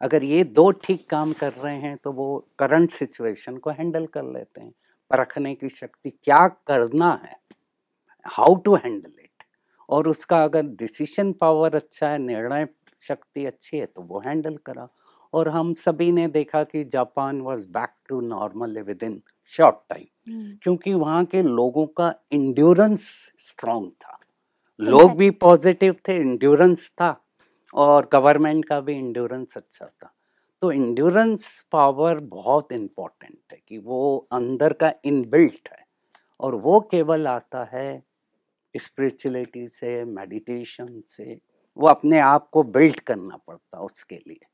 अगर 0.02 0.24
ये 0.24 0.44
दो 0.46 0.70
ठीक 0.84 1.08
काम 1.10 1.34
कर 1.34 1.52
रहे 1.54 1.76
हैं 1.78 1.96
तो 1.98 2.12
वो 2.12 2.26
करंट 2.60 2.92
सिचुएशन 2.92 3.58
को 3.58 3.70
हैंडल 3.72 4.06
कर 4.08 4.24
लेते 4.26 4.62
हैं। 4.62 4.74
परखने 5.12 5.54
की 5.56 5.70
शक्ति 5.72 6.10
क्या 6.10 6.48
करना 6.68 7.12
है 7.24 7.38
हाउ 8.26 8.56
टू 8.56 8.76
हैंडल 8.76 9.12
इट 9.20 9.44
और 9.90 10.08
उसका 10.08 10.44
अगर 10.44 10.64
डिसीज़न 10.78 11.32
पावर 11.34 11.76
अच्छा 11.76 12.10
है 12.10 12.18
निर्णय 12.20 12.68
शक्ति 13.04 13.46
अच्छी 13.46 13.78
है 13.78 13.86
तो 13.86 14.02
वो 14.02 14.20
हैंडल 14.26 14.58
करा। 14.66 14.88
और 15.34 15.48
हम 15.50 15.74
सभी 15.76 16.12
ने 16.12 16.28
देखा 16.30 16.64
कि 16.64 16.84
Japan 16.86 17.42
was 17.42 17.60
back 17.70 17.94
to 18.10 18.20
normal 18.22 18.82
within 19.04 19.22
short 19.48 19.76
time. 19.90 20.34
Hmm, 20.34 20.58
क्योंकि 20.62 20.94
वहाँ 20.94 21.26
के 21.26 21.42
लोगों 21.42 21.88
का 21.88 22.16
इंड्योरेंस 22.32 23.32
स्ट्रांग 23.38 23.92
था। 23.92 24.20
लोग 24.80 25.12
भी 25.18 25.32
पॉजिटिव 25.32 25.96
थे 26.08 26.18
इंड्योरेंस 26.18 26.90
था 26.90 27.26
और 27.74 28.10
गवर्नमेंट 28.14 28.66
का 28.66 28.80
भी 28.80 28.94
इंड्योरेंस 28.94 29.58
अच्छा 29.58 29.86
था। 29.86 30.14
तो 30.62 30.72
इंड्योरेंस 30.72 31.66
पावर 31.72 32.20
बहुत 32.20 32.72
इम्पोर्टेंट 32.72 33.38
है 33.52 33.62
कि 33.68 33.78
वो 33.78 34.28
अंदर 34.32 34.74
का 34.74 34.94
इनबिल्ट 35.06 35.70
है 35.72 35.88
और 36.40 36.56
वो 36.56 36.80
केवल 36.80 37.28
आता 37.28 37.64
है 37.64 38.04
स्पिरिचुअलिटी 38.78 39.68
से 39.68 40.06
मेडिटेशन 40.06 41.04
से। 41.08 41.40
वो 41.78 41.88
अपने 41.88 42.20
आप 42.20 42.50
को 42.50 42.64
बिल्ड 42.64 43.00
करना 43.00 43.38
पड़ता 43.38 43.78
है 43.78 43.84
उसके 43.84 44.16
लिए। 44.16 44.46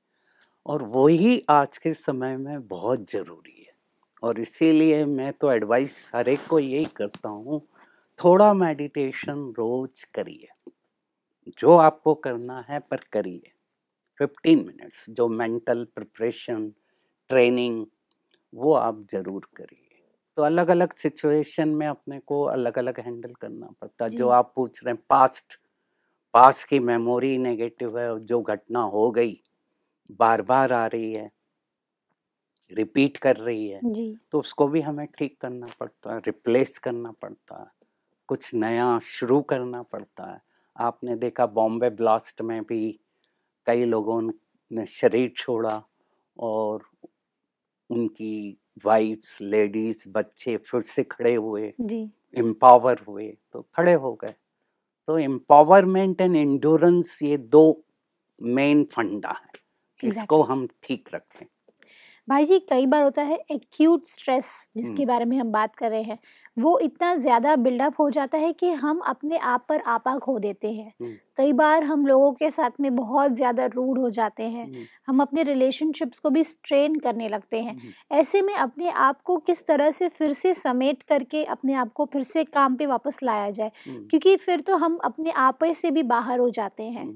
और 0.66 0.84
वही 0.84 1.46
आज 1.50 1.78
के 1.78 1.94
समय 1.94 2.38
में 2.38 2.68
बहुत 2.68 3.12
ज़रूरी 3.12 3.59
है। 3.59 3.59
और 4.24 4.40
इसीलिए 4.40 5.04
मैं 5.06 5.32
तो 5.34 5.52
एडवाइस 5.52 6.12
हर 6.16 6.30
एक 6.30 6.48
को 6.50 6.60
यही 6.60 6.86
करता 6.98 7.30
हूँ 7.30 7.62
थोड़ा 8.20 8.54
मेडिटेशन 8.54 9.54
रोज 9.58 10.04
करिए। 10.16 10.48
जो 11.60 11.76
आपको 11.78 12.14
करना 12.16 12.64
है 12.70 12.80
पर 12.82 13.00
करिए। 13.14 13.52
15 14.20 14.56
मिनट्स 14.58 15.06
जो 15.10 15.28
मेंटल 15.30 15.84
प्रिपरेशन 15.96 16.70
ट्रेनिंग 17.30 17.86
वो 18.54 18.74
आप 18.76 19.06
ज़रूर 19.12 19.48
करिए। 19.58 19.86
तो 20.38 20.44
अलग 20.44 20.70
अलग 20.70 20.94
सिचुएशन 20.94 21.70
में 21.70 21.88
अपने 21.88 22.20
को 22.22 22.44
अलग 22.46 22.78
अलग 22.78 23.00
हैंडल 23.00 23.34
करना 23.42 23.68
पड़ता। 23.82 24.06
है 24.06 24.12
जो 24.12 24.30
आप 24.30 24.52
पूछ 24.56 24.84
रहे 24.84 24.94
हैं 24.94 25.02
पास्ट 25.10 25.60
पास्ट 26.34 26.68
की 26.68 26.80
मेमोरी 26.82 27.38
नेगेटिव 27.38 27.98
है 28.00 28.12
और 28.12 28.20
जो 28.22 28.42
घटना 28.44 28.82
हो 28.88 29.10
गई 29.12 29.40
बार 30.20 30.42
बार 30.44 30.74
आ 30.74 30.86
रही 30.88 31.14
है 31.14 31.30
रिपीट 32.72 33.18
कर 33.18 33.36
रही 33.36 33.68
है 33.70 33.80
जी। 33.84 34.16
तो 34.32 34.40
उसको 34.40 34.68
भी 34.68 34.82
हमें 34.82 35.08
ठीक 35.18 35.40
करना 35.42 35.68
पड़ता 35.80 36.14
है 36.14 36.20
रिप्लेस 36.26 36.78
करना 36.78 37.12
पड़ता 37.12 37.60
है 37.60 37.68
कुछ 38.30 38.54
नया 38.54 39.00
शुरू 39.04 39.42
करना 39.42 39.82
पड़ता 39.84 40.32
है। 40.32 40.42
आपने 40.76 41.16
देखा 41.16 41.46
बॉम्बे 41.46 41.90
ब्लास्ट 41.90 42.42
में 42.42 42.62
भी 42.64 43.00
कई 43.68 43.86
लोगों 43.86 44.22
ने 44.22 44.86
शरीर 44.86 45.32
छोड़ा 45.38 45.82
और 46.38 46.84
उनकी 47.90 48.58
वाइफ्स 48.86 49.38
लेडीज़ 49.42 50.04
बच्चे 50.10 50.58
फिर 50.58 50.82
से 50.82 51.04
खड़े 51.04 51.34
हुए 51.36 51.74
एम्पावर 52.38 53.00
हुए 53.08 53.28
तो 53.54 53.62
खड़े 53.76 53.94
हो 53.94 54.14
गए। 54.14 54.34
तो 55.08 55.18
एम्पावरमेंट 55.18 56.22
एंड 56.22 56.36
एंडोरेंस 56.36 57.18
ये 57.24 57.38
दो 57.38 57.64
मेन 58.42 58.84
फंडा 58.94 59.30
है 59.30 59.48
exactly. 59.48 60.18
इसको 60.18 60.42
हम 60.44 60.68
ठीक 60.84 61.10
रखें। 61.14 61.46
भाई 62.30 62.46
जी 62.46 62.58
कई 62.62 62.86
बार 62.86 63.04
होता 63.04 63.22
है 63.22 63.36
एक्यूट 63.52 64.06
स्ट्रेस 64.08 64.48
जिसके। 64.78 65.06
बारे 65.06 65.26
में 65.26 65.38
हम 65.38 65.52
बात 65.52 65.76
कर 65.76 65.90
रहे 65.90 66.02
हैं 66.04 66.18
वो 66.58 66.78
इतना 66.80 67.16
ज़्यादा 67.18 67.56
बिल्डअप 67.58 68.00
हो 68.00 68.10
जाता 68.10 68.38
है 68.38 68.52
कि 68.54 68.72
हम 68.74 69.00
अपने 69.08 69.38
आप 69.38 69.66
पर 69.70 69.80
आपा 69.88 70.18
खो 70.18 70.38
देते 70.40 70.72
हैं। 70.72 70.94
कई 71.38 71.54
बार 71.54 71.84
हम 71.84 72.06
लोगों 72.08 72.32
के 72.34 72.50
साथ 72.50 72.72
में 72.80 72.96
बहुत 72.96 73.32
ज़्यादा 73.32 73.66
रूड 73.66 74.00
हो 74.00 74.10
जाते 74.10 74.44
हैं 74.46 74.68
हम 75.08 75.22
अपने 75.22 75.44
रिलेशनशिप्स 75.44 76.20
को 76.20 76.30
भी 76.30 76.44
स्ट्रेन 76.44 76.96
करने 77.00 77.30
लगते 77.30 77.62
हैं 77.62 77.76
ऐसे 78.12 78.42
में 78.42 78.54
अपने 78.56 78.90
आप 78.90 79.22
को 79.22 79.38
किस 79.40 79.66
तरह 79.68 79.92
से 79.92 80.10
फिर 80.10 80.34
से 80.34 80.54
समेट 80.56 81.04
करके 81.04 81.44
अपने 81.48 81.74
आप 81.76 81.92
को 81.94 82.06
फिर 82.06 82.24
से 82.24 82.44
काम 82.44 82.76
पे 82.76 82.86
वापस 82.86 83.20
लाया 83.24 83.50
जाए 83.52 83.72
क्योंकि 84.10 84.36
फिर 84.38 84.62
तो 84.62 84.76
हम 84.78 84.98
अपने 85.04 85.32
आप 85.40 85.64
से 85.76 85.92
भी 85.92 86.04
बाहर 86.06 86.40
हो 86.40 86.50
जाते 86.52 86.84
हैं। 86.84 87.10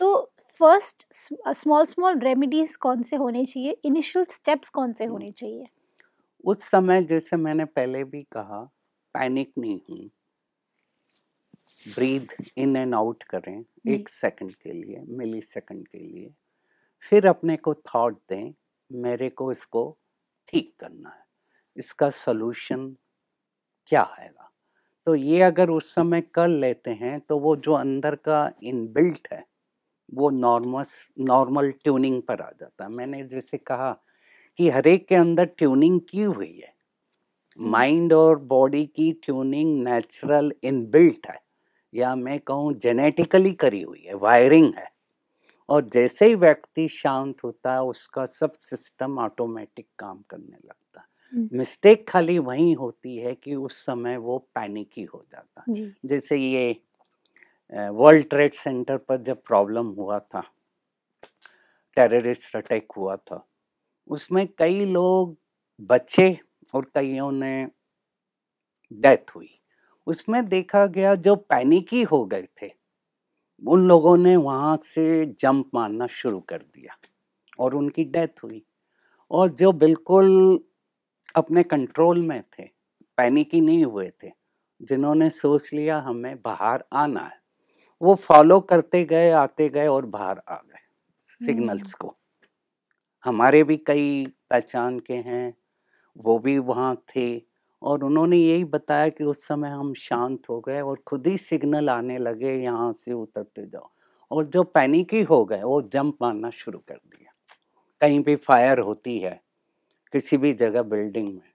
तो 0.00 0.14
फ़र्स्ट 0.60 1.06
स्मॉल 1.12 1.84
स्मॉल 1.86 2.18
रेमेडीज 2.18 2.74
कौन 2.76 3.02
से 3.02 3.16
होने 3.16 3.44
चाहिए? 3.44 3.76
इनिशियल 3.84 4.24
स्टेप्स 4.24 4.68
कौन 4.68 4.92
से 4.92 5.04
होने 5.04 5.30
चाहिए? 5.30 5.66
उस 6.44 6.70
समय 6.70 7.02
जैसे 7.02 7.36
मैंने 7.36 7.64
पहले 7.64 8.02
भी 8.04 8.22
कहा 8.32 8.60
पैनिक 9.14 9.52
नहीं 9.58 9.78
हूँ। 9.90 10.10
ब्रीथ 11.86 12.36
इन 12.58 12.76
एंड 12.76 12.94
आउट 12.94 13.22
करें 13.22 13.64
एक 13.86 14.08
सेकंड 14.08 14.52
के 14.52 14.72
लिए 14.72 15.02
मिली 15.08 15.40
सेकंड 15.40 15.86
के 15.88 15.98
लिए। 15.98 16.30
फिर 17.02 17.26
अपने 17.26 17.56
को 17.56 17.74
थॉट 17.74 18.18
दें 18.30 18.52
मेरे 18.90 19.28
को 19.30 19.50
इसको 19.52 19.96
ठीक 20.48 20.72
करना 20.80 21.08
है। 21.08 21.24
इसका 21.76 22.08
सोल्यूशन 22.10 22.86
क्या 23.88 24.02
आएगा? 24.18 24.50
तो 25.06 25.14
ये 25.14 25.40
अगर 25.42 25.70
उस 25.70 25.94
समय 25.94 26.20
कर 26.34 26.48
लेते 26.48 26.90
हैं 26.90 27.18
तो 27.20 27.38
वो 27.38 27.56
जो 27.56 27.72
अंदर 27.72 28.14
का 28.28 28.50
इनबिल्ट 28.62 29.28
है 29.32 29.44
वो 30.14 30.30
नॉर्मस 30.30 30.94
नॉर्मल 31.20 31.70
ट्यूनिंग 31.84 32.22
पर 32.22 32.40
आ 32.40 32.50
जाता 32.60 32.84
है। 32.84 32.90
मैंने 32.90 33.24
जैसे 33.24 33.58
कहा 33.58 33.92
कि 34.58 34.68
हर 34.70 34.86
एक 34.86 35.08
के 35.08 35.14
अंदर 35.14 35.44
ट्यूनिंग 35.58 36.00
की 36.10 36.22
हुई 36.22 36.52
है। 36.58 36.72
माइंड 37.58 38.12
और 38.12 38.38
बॉडी 38.44 38.84
की 38.86 39.12
ट्यूनिंग 39.24 39.84
नेचुरल 39.84 40.52
इनबिल्ट 40.64 41.26
है 41.30 41.40
या 41.92 42.14
मैं 42.16 42.38
कहूँ 42.40 42.72
जेनेटिकली 42.74 43.52
करी 43.54 43.82
हुई 43.82 44.04
है 44.06 44.14
वायरिंग 44.14 44.74
है। 44.74 44.88
और 45.68 45.84
जैसे 45.84 46.26
ही 46.26 46.34
व्यक्ति 46.34 46.88
शांत 46.88 47.44
होता 47.44 47.74
है 47.74 47.82
उसका 47.82 48.26
सब 48.26 48.52
सिस्टम 48.60 49.18
ऑटोमेटिक 49.18 49.86
काम 49.98 50.18
करने 50.30 50.56
लगता 50.56 51.00
है। 51.00 51.06
मिस्टेक 51.58 52.08
खाली 52.08 52.38
वही 52.40 52.72
होती 52.72 53.16
है 53.16 53.34
कि 53.34 53.54
उस 53.54 53.84
समय 53.86 54.16
वो 54.16 54.38
पैनिकी 54.54 55.04
हो 55.04 55.24
जाता 55.32 55.60
है। 55.60 56.08
जैसे 56.08 56.36
ये 56.36 56.76
वर्ल्ड 57.72 58.28
ट्रेड 58.30 58.54
सेंटर 58.54 58.96
पर 58.96 59.22
जब 59.22 59.42
प्रॉब्लम 59.42 59.86
हुआ 59.86 60.18
था, 60.18 60.40
टेररिस्ट 61.96 62.56
अटैक 62.56 62.92
हुआ 62.96 63.16
था, 63.16 63.48
उसमें 64.08 64.48
कई 64.58 64.84
लोग 64.84 65.36
बचे 65.80 66.38
और 66.74 66.84
कईयों 66.94 67.32
ने 67.32 67.68
डेथ 68.92 69.36
हुई। 69.36 69.60
उसमें 70.06 70.48
देखा 70.48 70.86
गया 70.86 71.14
जो 71.14 71.36
पैनिकी 71.36 72.02
हो 72.02 72.24
गए 72.24 72.48
थे, 72.62 72.70
उन 73.66 73.88
लोगों 73.88 74.16
ने 74.16 74.36
वहाँ 74.36 74.76
से 74.76 75.26
जंप 75.26 75.70
मारना 75.74 76.06
शुरू 76.06 76.40
कर 76.40 76.58
दिया 76.58 76.96
और 77.58 77.74
उनकी 77.74 78.04
डेथ 78.04 78.42
हुई। 78.44 78.66
और 79.30 79.48
जो 79.48 79.72
बिल्कुल 79.72 80.60
अपने 81.34 81.62
कंट्रोल 81.62 82.22
में 82.22 82.42
थे, 82.42 82.68
पैनिकी 83.16 83.60
नहीं 83.60 83.84
हुए 83.84 84.12
थे, 84.24 84.30
जिन्होंने 84.82 85.30
सोच 85.30 85.70
लिया 85.72 85.98
हमें 85.98 86.42
बाहर 86.42 86.84
आना 86.92 87.20
है। 87.20 87.43
वो 88.00 88.14
फॉलो 88.14 88.60
करते 88.60 89.04
गए 89.04 89.30
आते 89.30 89.68
गए 89.68 89.86
और 89.86 90.06
बाहर 90.06 90.40
आ 90.48 90.56
गए 90.56 90.82
सिग्नल्स 91.40 91.94
को। 91.94 92.14
हमारे 93.24 93.62
भी 93.64 93.76
कई 93.76 94.26
पहचान 94.50 94.98
के 94.98 95.14
हैं 95.14 95.54
वो 96.16 96.38
भी 96.38 96.58
वहाँ 96.58 96.94
थे 97.16 97.42
और 97.82 98.04
उन्होंने 98.04 98.36
यही 98.36 98.64
बताया 98.64 99.08
कि 99.08 99.24
उस 99.24 99.46
समय 99.46 99.68
हम 99.68 99.94
शांत 99.94 100.48
हो 100.50 100.60
गए 100.60 100.80
और 100.80 101.02
खुद 101.06 101.26
ही 101.26 101.36
सिग्नल 101.38 101.90
आने 101.90 102.18
लगे 102.18 102.54
यहाँ 102.54 102.92
से 102.92 103.12
उतरते 103.12 103.66
जाओ। 103.66 103.90
और 104.30 104.44
जो 104.44 104.62
पैनिकी 104.64 105.22
हो 105.22 105.44
गए 105.44 105.62
वो 105.62 105.80
जंप 105.82 106.16
मारना 106.22 106.50
शुरू 106.50 106.78
कर 106.78 106.94
दिया। 106.94 107.32
कहीं 108.00 108.20
भी 108.20 108.36
फायर 108.36 108.78
होती 108.78 109.18
है 109.18 109.40
किसी 110.12 110.36
भी 110.36 110.52
जगह 110.52 110.82
बिल्डिंग 110.82 111.26
में 111.26 111.53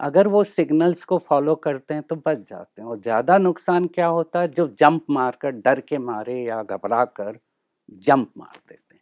अगर 0.00 0.28
वो 0.28 0.42
सिग्नल्स 0.46 1.04
को 1.04 1.18
फॉलो 1.20 1.54
करते 1.58 1.94
हैं 1.94 2.02
तो 2.04 2.16
बच 2.18 2.38
जाते 2.50 2.82
हैं। 2.82 2.88
और 2.88 3.00
ज़्यादा 3.00 3.38
नुकसान 3.38 3.86
क्या 3.88 4.06
होता 4.08 4.40
है? 4.40 4.48
जो 4.48 4.66
जंप 4.80 5.06
मार 5.10 5.38
कर 5.42 5.50
डर 5.60 5.80
के 5.82 5.98
मारे 6.00 6.40
या 6.42 6.62
घबरा 6.64 7.04
कर 7.12 7.38
जंप 8.00 8.30
मार 8.38 8.58
देते 8.68 8.94
हैं। 8.94 9.00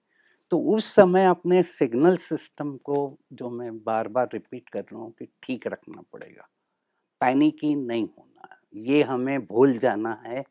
तो 0.52 0.58
उस 0.74 0.94
समय 0.94 1.26
अपने 1.26 1.62
सिग्नल 1.64 2.16
सिस्टम 2.18 2.76
को 2.84 2.98
जो 3.34 3.50
मैं 3.50 3.72
बार 3.84 4.08
बार 4.08 4.28
रिपीट 4.34 4.68
कर 4.68 4.80
रहा 4.82 5.00
हूँ 5.00 5.12
कि 5.12 5.28
ठीक 5.42 5.66
रखना 5.68 6.02
पड़ेगा। 6.12 6.48
पैनिकी 7.20 7.74
नहीं 7.76 8.04
होना 8.08 8.48
है। 8.52 8.82
ये 8.86 9.02
हमें 9.04 9.40
भूल 9.46 9.78
जाना 9.78 10.14
है 10.26 10.44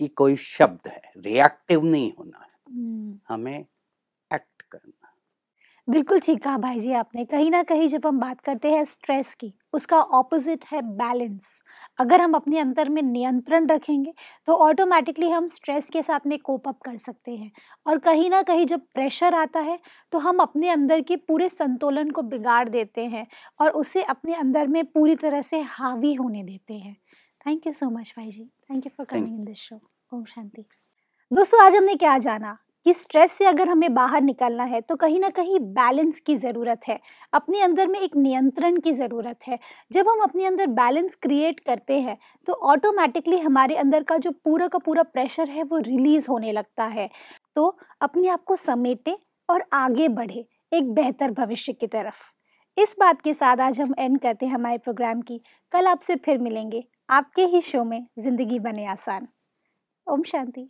कि 0.00 0.08
कोई 0.10 0.36
शब्द 0.38 0.88
है। 0.88 1.02
रिएक्टिव 1.18 1.84
नहीं 1.84 2.12
होना 2.18 2.38
है। 2.38 2.50
हम्म। 2.70 3.18
हमें 3.28 3.64
बिल्कुल 5.88 6.18
ठीक 6.20 6.42
कहा 6.44 6.56
भाई 6.58 6.80
जी 6.80 6.92
आपने। 6.92 7.24
कहीं 7.24 7.50
ना 7.50 7.62
कहीं 7.62 7.86
जब 7.88 8.06
हम 8.06 8.18
बात 8.20 8.40
करते 8.40 8.70
हैं 8.70 8.84
स्ट्रेस 8.84 9.34
की 9.34 9.52
उसका 9.74 10.00
ऑपोजिट 10.00 10.64
है 10.72 10.80
बैलेंस 10.96 11.46
अगर 11.98 12.20
हम 12.20 12.34
अपने 12.34 12.58
अंतर 12.58 12.88
में 12.88 13.00
नियंत्रण 13.02 13.66
रखेंगे 13.66 14.12
तो 14.48 14.54
ऑटोमेटिकली 14.66 15.30
हम 15.30 15.46
स्ट्रेस 15.48 15.88
के 15.90 16.02
साथ 16.02 16.26
में 16.26 16.38
कोप 16.38 16.68
अप 16.68 16.78
कर 16.84 16.96
सकते 16.96 17.36
हैं। 17.36 17.50
और 17.86 17.98
कहीं 17.98 18.28
ना 18.30 18.42
कहीं 18.42 18.66
जब 18.66 18.80
प्रेशर 18.94 19.34
आता 19.34 19.60
है 19.60 19.78
तो 20.12 20.18
हम 20.18 20.40
अपने 20.40 20.68
अंदर 20.70 21.00
के 21.00 21.16
पूरे 21.18 21.48
संतुलन 21.48 22.10
को 22.10 22.22
बिगाड़ 22.24 22.68
देते 22.68 23.04
हैं 23.06 23.26
और 23.60 23.70
उसे 23.72 24.02
अपने 24.04 24.34
अंदर 24.34 24.66
में 24.66 24.84
पूरी 24.84 25.16
तरह 25.16 25.42
से 25.42 25.60
हावी 25.70 26.14
होने 26.14 26.42
देते 26.44 26.74
हैं। 26.74 26.96
थैंक 27.40 27.66
यू 27.66 27.72
सो 27.72 27.90
मच 27.90 28.14
भाई 28.16 28.30
जी। 28.30 28.44
Thank 28.70 28.86
you 28.86 28.90
for 28.96 29.06
coming 29.06 29.28
in 29.28 29.44
this 29.44 29.58
show 29.58 29.80
ओम 30.12 30.24
शांति। 30.26 30.64
दोस्तों 31.30 31.64
आज 31.64 31.76
हमने 31.76 31.94
क्या 31.96 32.18
जाना? 32.20 32.56
कि 32.88 32.92
स्ट्रेस 32.94 33.32
से 33.32 33.44
अगर 33.46 33.68
हमें 33.68 33.92
बाहर 33.94 34.22
निकलना 34.22 34.64
है 34.64 34.80
तो 34.80 34.94
कहीं 34.96 35.18
ना 35.20 35.28
कहीं 35.30 35.58
बैलेंस 35.60 36.20
की 36.20 36.36
ज़रूरत 36.36 36.86
है। 36.88 36.98
अपने 37.32 37.60
अंदर 37.60 37.86
में 37.86 37.98
एक 38.00 38.16
नियंत्रण 38.16 38.76
की 38.78 38.92
ज़रूरत 38.92 39.46
है। 39.48 39.58
जब 39.90 40.08
हम 40.08 40.20
अपने 40.20 40.44
अंदर 40.46 40.66
बैलेंस 40.68 41.14
क्रिएट 41.22 41.60
करते 41.60 41.98
हैं 42.00 42.16
तो 42.48 42.52
ऑटोमेटिकली 42.66 43.38
हमारे 43.38 43.76
अंदर 43.76 44.02
का 44.02 44.16
जो 44.18 44.30
पूरा 44.44 44.68
का 44.68 44.78
पूरा 44.78 45.02
प्रेशर 45.02 45.48
है, 45.48 45.62
वो 45.62 45.78
रिलीज़ 45.78 46.26
होने 46.30 46.52
लगता 46.52 46.84
है। 46.86 47.08
तो 47.56 47.76
अपने 48.00 48.28
आप 48.28 48.44
को 48.44 48.56
समेटे 48.56 49.16
और 49.48 49.64
आगे 49.74 50.08
बढ़े, 50.10 50.46
एक 50.72 50.92
बेहतर 50.94 51.30
भविष्य 51.32 51.72
की 51.72 51.86
तरफ़। 51.88 52.24
इस 52.76 52.96
बात 53.00 53.20
के 53.20 53.34
साथ 53.34 53.60
आज 53.60 53.80
हम 53.80 53.94
एंड 53.98 54.18
करते 54.20 54.46
हैं 54.46 54.54
हमारे 54.54 54.78
प्रोग्राम 54.78 55.20
की। 55.22 55.40
कल 55.72 55.86
आपसे 55.86 56.16
फिर 56.16 56.38
मिलेंगे। 56.38 56.84
आपके 57.10 57.44
ही 57.46 57.60
शो 57.62 57.84
में 57.84 58.04
ज़िंदगी 58.18 58.58
बने 58.60 58.86
आसान। 58.88 59.28
ओम 60.06 60.22
शांति। 60.24 60.68